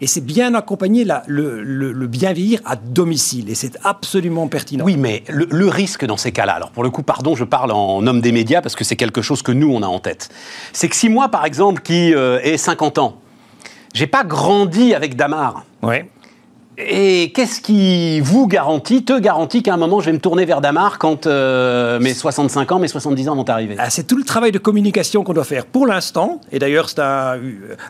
[0.01, 3.51] Et c'est bien accompagner le, bien vieillir à domicile.
[3.51, 4.85] Et c'est absolument pertinent.
[4.85, 8.07] Oui, mais le, risque dans ces cas-là, alors pour le coup, pardon, je parle en
[8.07, 10.29] homme des médias parce que c'est quelque chose que nous, on a en tête.
[10.73, 13.21] C'est que si moi, par exemple, qui euh, ai 50 ans,
[13.95, 15.65] j'ai pas grandi avec Damar.
[15.83, 16.11] Ouais.
[16.77, 20.61] Et qu'est-ce qui vous garantit, te garantit qu'à un moment je vais me tourner vers
[20.61, 23.77] Damar quand euh, mes 65 ans, mes 70 ans vont arriver?
[23.79, 26.41] Ah, C'est tout le travail de communication qu'on doit faire pour l'instant.
[26.51, 27.39] Et d'ailleurs, c'est un,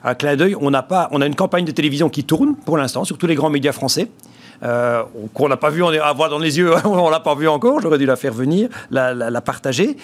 [0.05, 0.55] un, clin d'œil.
[0.61, 3.35] On, pas, on a une campagne de télévision qui tourne pour l'instant sur tous les
[3.35, 4.09] grands médias français.
[4.63, 7.35] Euh, qu'on n'a pas vu, on est à voir dans les yeux, on l'a pas
[7.35, 9.97] vu encore, j'aurais dû la faire venir, la, la, partager.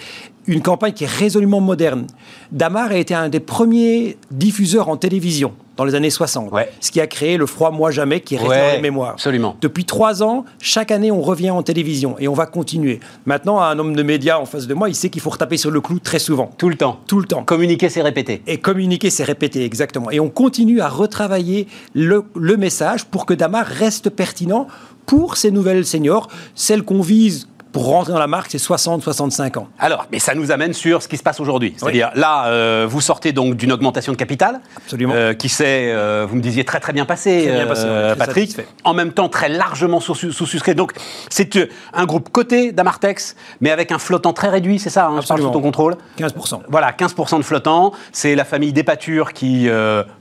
[0.47, 2.05] Une campagne qui est résolument moderne.
[2.51, 6.51] Damar a été un des premiers diffuseurs en télévision dans les années 60.
[6.79, 9.11] Ce qui a créé le froid moi jamais qui est resté dans les mémoires.
[9.11, 9.55] Absolument.
[9.61, 12.99] Depuis trois ans, chaque année, on revient en télévision et on va continuer.
[13.25, 15.71] Maintenant, un homme de médias en face de moi, il sait qu'il faut retaper sur
[15.71, 16.51] le clou très souvent.
[16.57, 16.99] Tout le temps.
[17.07, 17.43] Tout le temps.
[17.43, 18.41] Communiquer, c'est répéter.
[18.47, 20.11] Et communiquer, c'est répéter, exactement.
[20.11, 24.67] Et on continue à retravailler le, le message pour que Damar reste pertinent
[25.05, 29.67] pour ces nouvelles seniors, celles qu'on vise pour rentrer dans la marque, c'est 60-65 ans.
[29.79, 31.73] Alors, mais ça nous amène sur ce qui se passe aujourd'hui.
[31.77, 34.59] C'est-à-dire, là, euh, vous sortez donc d'une augmentation de capital.
[34.77, 35.13] Absolument.
[35.15, 38.57] Euh, qui s'est, euh, vous me disiez, très très bien passé, très bien passé Patrick.
[38.83, 40.75] En même temps, très largement sous-suscrit.
[40.75, 40.93] donc,
[41.29, 45.27] c'est un groupe coté d'Amartex, mais avec un flottant très réduit, c'est ça, hein, je
[45.27, 46.61] parle sous ton contrôle 15%.
[46.67, 47.93] Voilà, 15% de flottant.
[48.11, 49.69] C'est la famille Despatures qui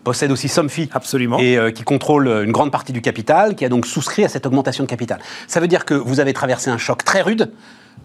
[0.05, 0.89] possède aussi Somfy.
[0.93, 1.39] Absolument.
[1.39, 4.85] Et qui contrôle une grande partie du capital, qui a donc souscrit à cette augmentation
[4.85, 5.19] de capital.
[5.47, 7.40] Ça veut dire que vous avez traversé un choc très rude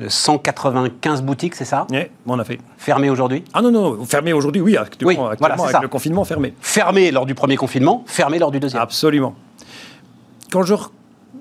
[0.07, 2.59] 195 boutiques, c'est ça Oui, on a fait.
[2.77, 3.43] Fermées aujourd'hui?
[3.53, 5.41] Ah non, non, fermées aujourd'hui, oui, actuellement, avec
[5.81, 6.53] le confinement, fermé.
[6.59, 8.81] Fermées lors du premier confinement, fermées lors du deuxième.
[8.81, 9.35] Absolument.
[10.51, 10.75] Quand je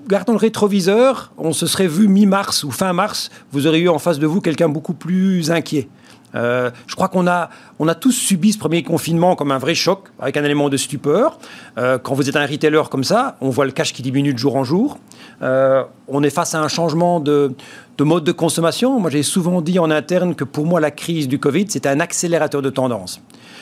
[0.05, 3.89] regarde dans le rétroviseur, on se serait vu mi-mars ou fin mars, vous auriez eu
[3.89, 5.89] en face de vous quelqu'un beaucoup plus inquiet.
[6.33, 7.49] Euh, je crois qu'on a,
[7.79, 10.77] on a tous subi ce premier confinement comme un vrai choc, avec un élément de
[10.77, 11.39] stupeur.
[11.77, 14.39] Euh, quand vous êtes un retailer comme ça, on voit le cash qui diminue de
[14.39, 14.97] jour en jour.
[15.41, 17.53] Euh, on est face à un changement de,
[17.97, 18.99] de mode de consommation.
[18.99, 21.99] Moi, j'ai souvent dit en interne que pour moi, la crise du Covid, c'était un
[21.99, 23.21] accélérateur de tendance,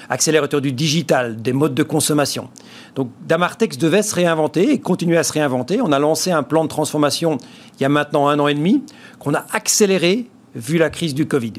[0.09, 2.49] accélérateur du digital, des modes de consommation.
[2.95, 5.81] Donc, Damartex devait se réinventer et continuer à se réinventer.
[5.81, 7.37] On a lancé un plan de transformation
[7.79, 8.83] il y a maintenant un an et demi,
[9.19, 11.53] qu'on a accéléré vu la crise du Covid.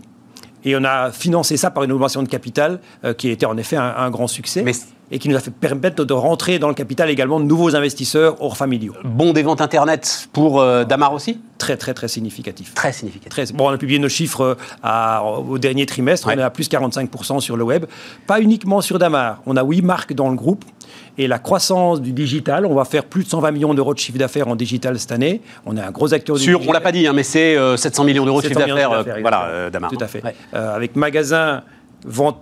[0.65, 2.81] Et on a financé ça par une augmentation de capital
[3.19, 4.65] qui a été en effet un, grand succès.
[5.11, 8.41] et qui nous a fait permettre de rentrer dans le capital également de nouveaux investisseurs
[8.41, 8.95] hors familiaux.
[9.05, 11.41] Bon des ventes Internet pour Damar aussi?
[11.59, 12.75] Très, très, très significatif.
[12.75, 13.53] Très significatif.
[13.55, 14.57] bon, on a publié nos chiffres
[15.49, 17.85] au dernier trimestre, on est à plus 45% sur le web.
[18.27, 20.65] Pas uniquement sur Damar, on a huit marques dans le groupe
[21.17, 24.19] et la croissance du digital, on va faire plus de 120 millions d'euros de chiffre
[24.19, 25.43] d'affaires en digital cette année.
[25.65, 28.03] On est un gros acteur du Sur, On l'a pas dit, hein, mais c'est 700
[28.03, 28.93] euh, millions d'euros de chiffre d'affaires.
[28.93, 29.91] Euh, voilà, euh, Damar.
[29.91, 30.23] Tout à fait.
[30.53, 31.63] avec magasin,
[32.05, 32.39] vente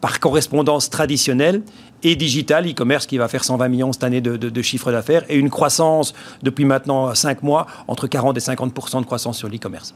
[0.00, 1.62] par correspondance traditionnelle
[2.02, 5.36] et digital, e-commerce qui va faire 120 millions cette année de, de chiffre d'affaires et
[5.36, 6.12] une croissance
[6.42, 9.94] depuis maintenant 5 mois entre 40 et 50 de croissance sur l'e-commerce.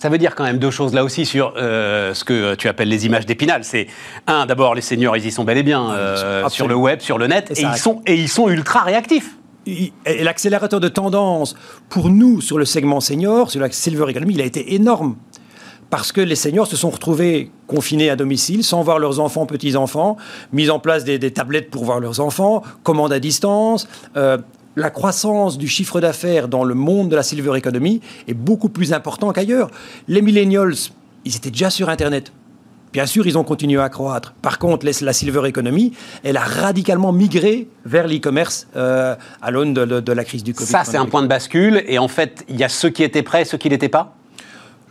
[0.00, 2.88] Ça veut dire quand même deux choses là aussi sur euh, ce que tu appelles
[2.88, 3.64] les images d'épinal.
[3.64, 3.86] C'est
[4.26, 7.18] un, d'abord, les seniors, ils y sont bel et bien euh, sur le web, sur
[7.18, 9.36] le net, et, ils, sont, et ils sont ultra réactifs.
[10.06, 11.54] L'accélérateur de tendance
[11.90, 15.16] pour nous sur le segment senior, sur la Silver Economy, il a été énorme.
[15.90, 20.16] Parce que les seniors se sont retrouvés confinés à domicile, sans voir leurs enfants, petits-enfants,
[20.52, 23.86] mis en place des, tablettes pour voir leurs enfants, commandes à distance,
[24.16, 24.38] euh,
[24.76, 28.92] la croissance du chiffre d'affaires dans le monde de la silver economy est beaucoup plus
[28.92, 29.70] important qu'ailleurs.
[30.08, 30.74] Les millennials,
[31.24, 32.32] ils étaient déjà sur Internet.
[32.92, 34.32] Bien sûr, ils ont continué à croître.
[34.42, 35.92] Par contre, la silver economy,
[36.24, 40.68] elle a radicalement migré vers l'e-commerce euh, à l'aune de, la crise du Covid.
[40.68, 41.84] Ça, c'est un point de bascule.
[41.86, 44.16] Et en fait, il y a ceux qui étaient prêts et ceux qui n'étaient pas?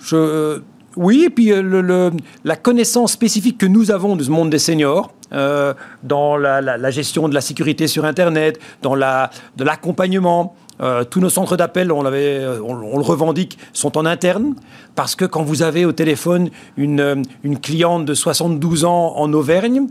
[0.01, 0.61] Je,
[0.95, 2.11] Oui, et puis euh,
[2.43, 5.73] la connaissance spécifique que nous avons de ce monde des seniors, euh,
[6.03, 10.55] dans la, gestion de la sécurité sur Internet, dans la, de l'accompagnement.
[10.81, 14.55] Euh, tous nos centres d'appel, on, le revendique, sont en interne,
[14.95, 19.87] parce que quand vous avez au téléphone une, une cliente de 72 ans en Auvergne,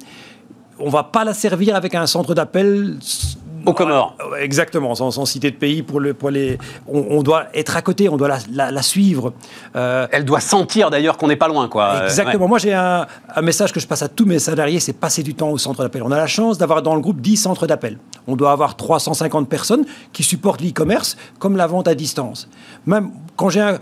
[0.81, 2.97] on ne va pas la servir avec un centre d'appel
[3.73, 4.17] Comores.
[4.41, 6.59] Exactement, sans, citer de pays pour, le, pour les.
[6.87, 9.33] On, doit être à côté, on doit la, suivre.
[9.77, 12.05] Euh, Elle doit sentir d'ailleurs qu'on n'est pas loin, quoi.
[12.05, 12.49] Exactement.
[12.49, 13.07] Moi, j'ai un,
[13.43, 16.03] message que je passe à tous mes salariés, c'est passer du temps au centre d'appel.
[16.03, 17.99] On a la chance d'avoir dans le groupe 10 centres d'appel.
[18.27, 22.49] On doit avoir 350 personnes qui supportent l'e-commerce comme la vente à distance.
[22.87, 23.79] Même quand j'ai un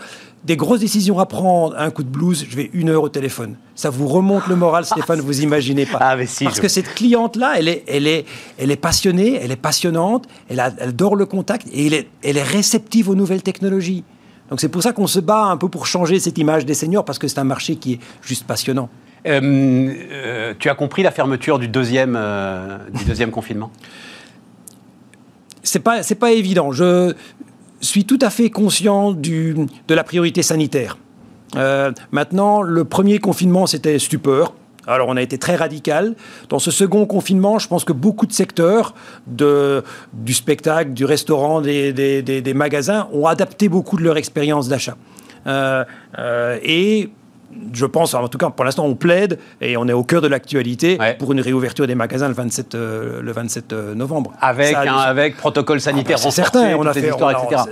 [0.46, 3.56] des grosses décisions à prendre, un coup de blues, je vais une heure au téléphone.
[3.74, 5.98] Ça vous remonte le moral, Stéphane, vous imaginez pas.
[6.00, 8.24] Ah, mais si, Parce que cette cliente-là, elle est, elle, est,
[8.56, 12.36] elle est passionnée, elle est passionnante, elle, elle dort le contact et elle est, elle
[12.36, 14.04] est réceptive aux nouvelles technologies.
[14.48, 17.04] Donc c'est pour ça qu'on se bat un peu pour changer cette image des seniors,
[17.04, 18.88] parce que c'est un marché qui est juste passionnant.
[19.26, 19.40] Euh,
[20.12, 23.72] euh, tu as compris la fermeture du deuxième, euh, du deuxième confinement?
[25.64, 26.70] C'est pas c'est pas évident.
[26.70, 27.12] Je
[27.86, 30.98] suis tout à fait conscient de la priorité sanitaire.
[31.56, 34.52] Euh, maintenant, le premier confinement, c'était stupeur.
[34.86, 36.14] Alors, on a été très radical.
[36.48, 38.94] Dans ce second confinement, je pense que beaucoup de secteurs
[39.26, 39.82] de,
[40.12, 44.96] du spectacle, du restaurant, des, des, des, magasins ont adapté beaucoup de leur expérience d'achat.
[45.46, 45.84] Euh,
[46.18, 47.10] euh, et
[47.72, 50.28] je pense, en tout cas pour l'instant, on plaide et on est au cœur de
[50.28, 54.32] l'actualité pour une réouverture des magasins le 27, euh, le 27 euh, novembre.
[54.40, 57.10] Avec, un, avec protocole sanitaire ah, certain, on a fait,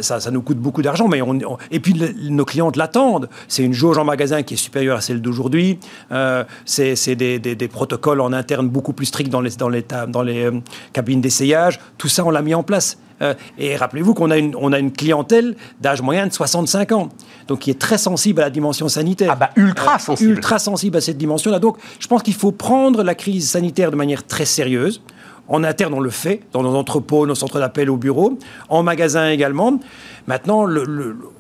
[0.01, 1.39] Ça, ça, nous coûte beaucoup d'argent, mais on,
[1.71, 1.95] et puis
[2.31, 3.29] nos clientes l'attendent.
[3.49, 5.79] C'est une jauge en magasin qui est supérieure à celle d'aujourd'hui.
[6.13, 9.85] Euh, c'est des, des, des, protocoles en interne beaucoup plus stricts dans les, dans les,
[10.09, 10.51] dans les
[10.93, 11.81] cabines d'essayage.
[11.99, 12.99] Tout ça, on l'a mis en place.
[13.23, 17.09] Euh, et rappelez-vous qu'on a une, on a une clientèle d'âge moyen de 65 ans,
[17.49, 19.31] donc qui est très sensible à la dimension sanitaire.
[19.33, 20.31] Ah bah ultra euh, sensible.
[20.31, 21.59] ultra sensible à cette dimension-là.
[21.59, 25.01] Donc je pense qu'il faut prendre la crise sanitaire de manière très sérieuse.
[25.47, 28.39] En interne, on le fait, dans nos entrepôts, nos centres d'appel au bureau,
[28.71, 29.79] en magasin également.
[30.27, 30.67] Maintenant,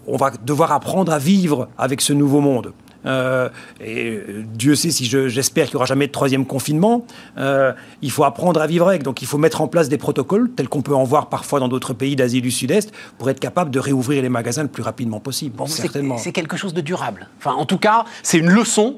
[0.07, 2.75] on va devoir apprendre à vivre avec ce nouveau monde.
[3.07, 3.49] Euh,
[3.85, 4.21] et
[4.55, 7.07] Dieu sait si j'espère qu'il n'y aura jamais de troisième confinement.
[7.39, 9.03] Euh, il faut apprendre à vivre avec.
[9.03, 11.69] Donc il faut mettre en place des protocoles, tels qu'on peut en voir parfois dans
[11.69, 15.21] d'autres pays d'Asie du Sud-Est, pour être capable de réouvrir les magasins le plus rapidement
[15.21, 15.57] possible.
[15.67, 16.19] certainement.
[16.19, 17.29] C'est quelque chose de durable.
[17.39, 18.97] Enfin, en tout cas, c'est une leçon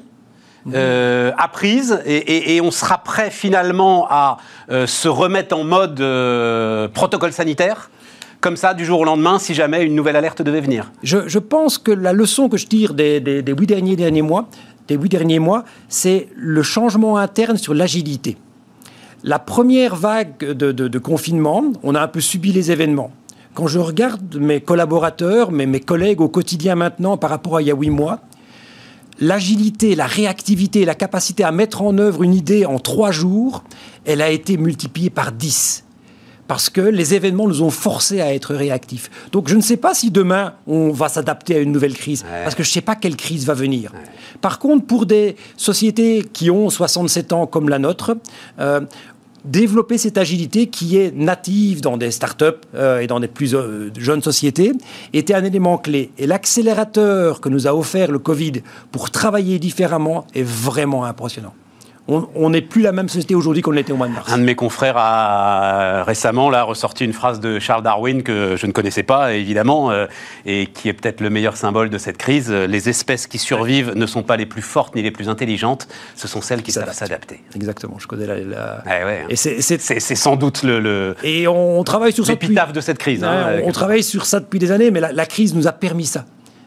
[0.74, 4.38] euh, apprise et, on sera prêt finalement à
[4.68, 5.96] se remettre en mode
[6.92, 7.90] protocole sanitaire
[8.46, 11.78] comme ça du jour au lendemain si jamais une nouvelle alerte devait venir Je, pense
[11.78, 14.48] que la leçon que je tire des, huit derniers, mois,
[14.86, 18.36] des huit derniers mois, c'est le changement interne sur l'agilité.
[19.24, 23.10] La première vague de, confinement, on a un peu subi les événements.
[23.54, 27.66] Quand je regarde mes collaborateurs, mes, mes collègues au quotidien maintenant par rapport à il
[27.66, 28.20] y a huit mois,
[29.18, 33.64] l'agilité, la réactivité, la capacité à mettre en œuvre une idée en trois jours,
[34.04, 35.82] elle a été multipliée par dix
[36.48, 39.10] parce que les événements nous ont forcés à être réactifs.
[39.32, 42.54] Donc je ne sais pas si demain on va s'adapter à une nouvelle crise, parce
[42.54, 43.92] que je ne sais pas quelle crise va venir.
[44.40, 48.16] Par contre, pour des sociétés qui ont 67 ans comme la nôtre,
[48.58, 48.80] euh,
[49.44, 52.44] développer cette agilité qui est native dans des startups
[52.74, 54.72] euh, et dans des plus euh, jeunes sociétés
[55.12, 56.10] était un élément clé.
[56.18, 61.54] Et l'accélérateur que nous a offert le Covid pour travailler différemment est vraiment impressionnant
[62.08, 64.32] on n'est plus la même société aujourd'hui qu'on l'était au mois de mars.
[64.32, 68.66] Un de mes confrères a récemment là, ressorti une phrase de Charles Darwin que je
[68.66, 70.06] ne connaissais pas, évidemment, euh,
[70.44, 72.50] et qui est peut-être le meilleur symbole de cette crise.
[72.50, 76.28] Les espèces qui survivent ne sont pas les plus fortes ni les plus intelligentes, ce
[76.28, 77.42] sont celles qui savent s'adapter.
[77.54, 78.82] Exactement, je connais la...
[79.28, 81.16] Et c'est sans doute le...
[81.24, 82.54] Et on, travaille sur ça depuis...
[82.72, 83.24] de cette crise.
[83.24, 86.24] Hein, on, travaille sur ça depuis des années, mais la crise nous a permis ça.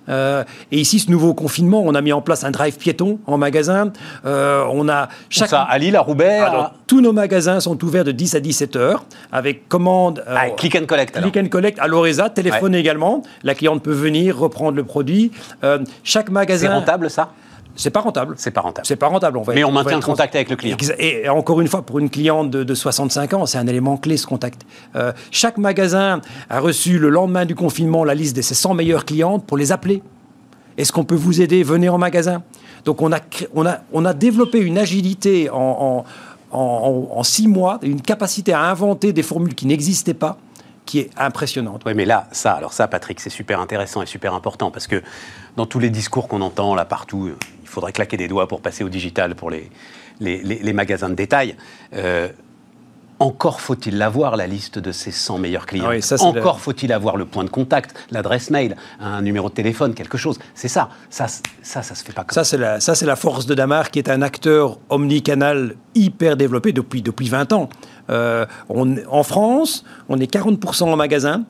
[0.10, 3.38] Euh, et ici, ce nouveau confinement, on a mis en place un drive piéton en
[3.38, 3.92] magasin.
[4.26, 5.50] Euh, on a chaque...
[5.50, 6.42] Ça, à Lille, à Roubaix
[6.88, 10.24] Tous nos magasins sont ouverts de 10 à 17 heures avec commande...
[10.28, 11.20] Euh, ah, click and collect.
[11.20, 13.24] Click and collect à l'Oreza, téléphone également.
[13.44, 15.32] La cliente peut venir reprendre le produit.
[16.04, 16.68] chaque magasin...
[16.68, 17.32] C'est rentable, ça?
[17.80, 18.36] C'est pas rentable.
[18.38, 18.86] C'est pas rentable.
[18.86, 19.38] C'est pas rentable.
[19.38, 20.76] On va Mais on maintient le contact avec le client.
[20.98, 24.28] Et encore une fois, pour une cliente de, 65 ans, c'est un élément clé ce
[24.28, 24.64] contact.
[24.98, 26.20] Euh, chaque magasin
[26.50, 29.72] a reçu le lendemain du confinement la liste de ses 100 meilleures clientes pour les
[29.72, 30.04] appeler.
[30.78, 32.44] Est-ce qu'on peut vous aider Venez en magasin?
[32.84, 33.20] Donc on a,
[33.56, 36.04] on a, on a développé une agilité en,
[36.52, 40.38] en, six mois, une capacité à inventer des formules qui n'existaient pas
[40.90, 41.84] qui est impressionnante.
[41.86, 45.04] Oui, mais là, ça, alors ça, Patrick, c'est super intéressant et super important parce que
[45.56, 47.30] dans tous les discours qu'on entend là partout,
[47.62, 49.70] il faudrait claquer des doigts pour passer au digital pour les,
[50.20, 51.56] les, magasins de détail.
[51.94, 52.30] Euh,
[53.20, 55.92] encore faut-il l'avoir, la liste de ces 100 meilleurs clients.
[55.92, 60.18] Ah Encore faut-il avoir le point de contact, l'adresse mail, un numéro de téléphone, quelque
[60.18, 60.40] chose.
[60.56, 60.90] C'est ça.
[61.12, 62.58] Ça, ça, ça se fait pas comme ça.
[62.58, 67.04] La, ça c'est la force de Damar, qui est un acteur omnicanal hyper développé depuis,
[67.04, 67.70] depuis 20 ans.
[68.10, 71.44] Euh, en France, on est 40% en magasin,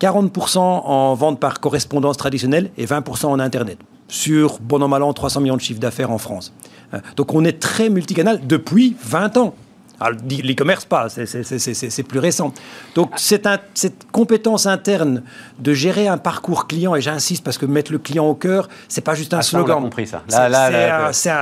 [0.00, 3.78] 40% en vente par correspondance traditionnelle et 20% en Internet.
[4.08, 6.52] Sur, bon an, mal an, 300 millions de chiffres d'affaires en France.
[6.94, 9.54] Euh, donc on est très multicanal depuis 20 ans.
[10.00, 12.52] L'e-commerce, pas, c'est plus récent.
[12.94, 15.22] Donc, cette, cette compétence interne
[15.58, 19.00] de gérer un parcours client, et j'insiste parce que mettre le client au cœur, c'est
[19.00, 19.76] pas juste un ah, slogan.
[19.76, 20.22] on a compris ça.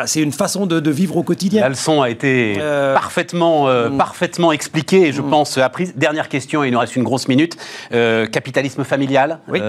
[0.06, 1.62] C'est une façon de, vivre au quotidien.
[1.62, 3.98] La leçon a été euh, parfaitement, euh, mm.
[3.98, 5.30] parfaitement expliquée et je mm.
[5.30, 5.94] pense apprise.
[5.96, 7.56] Dernière question, il nous reste une grosse minute.
[7.92, 9.40] Euh, capitalisme familial.
[9.48, 9.60] Oui.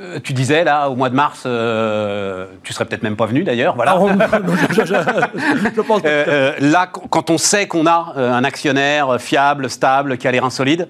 [0.00, 3.42] Euh, tu disais là au mois de mars, euh, tu serais peut-être même pas venu
[3.42, 3.74] d'ailleurs.
[3.74, 3.98] Voilà.
[6.60, 10.88] là, quand on sait qu'on a euh, un actionnaire fiable, stable, qui a l'air insolide,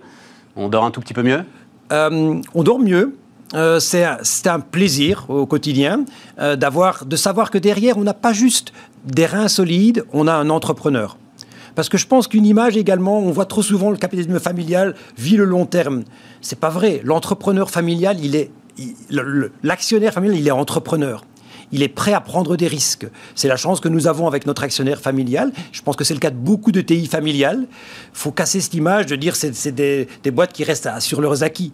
[0.57, 1.45] on dort un tout petit peu mieux?
[1.91, 3.17] on dort mieux.
[3.81, 6.05] c'est un, plaisir au quotidien
[6.37, 8.75] d'avoir, de savoir que derrière, on n'a pas juste
[9.07, 11.17] des reins solides, on a un entrepreneur.
[11.75, 15.37] Parce que je pense qu'une image également, on voit trop souvent le capitalisme familial vit
[15.37, 16.03] le long terme.
[16.43, 17.01] C'est pas vrai.
[17.05, 18.51] L'entrepreneur familial, il est
[19.63, 21.25] l'actionnaire familial, il est entrepreneur.
[21.71, 23.07] Il est prêt à prendre des risques.
[23.35, 25.53] C'est la chance que nous avons avec notre actionnaire familial.
[25.71, 27.67] Je pense que c'est le cas de beaucoup de TI familiales.
[27.69, 31.43] Il faut casser cette image de dire c'est des, des boîtes qui restent sur leurs
[31.43, 31.73] acquis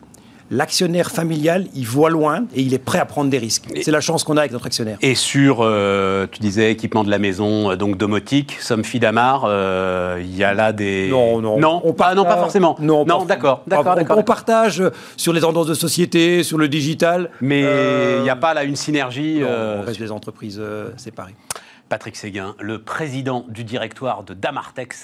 [0.51, 3.65] l'actionnaire familial, il voit loin et il est prêt à prendre des risques.
[3.83, 4.99] C'est la chance qu'on a avec notre actionnaire.
[5.01, 10.21] Et sur, euh, tu disais, équipement de la maison, euh, donc domotique, Somfy Damar, euh,
[10.21, 11.09] il y a là des...
[11.11, 11.59] Non, non.
[11.59, 12.77] Non, on pas, non pas forcément.
[12.81, 13.65] Non, non d'accord.
[13.71, 14.83] On, on, partage
[15.17, 17.31] sur les tendances de société, sur le digital.
[17.41, 17.61] Mais
[18.19, 19.41] il n'y a pas là une synergie...
[19.41, 19.49] Non,
[19.81, 20.61] on reste des entreprises
[20.97, 21.35] séparées.
[21.89, 25.03] Patrick Séguin, le président du directoire de Damartex.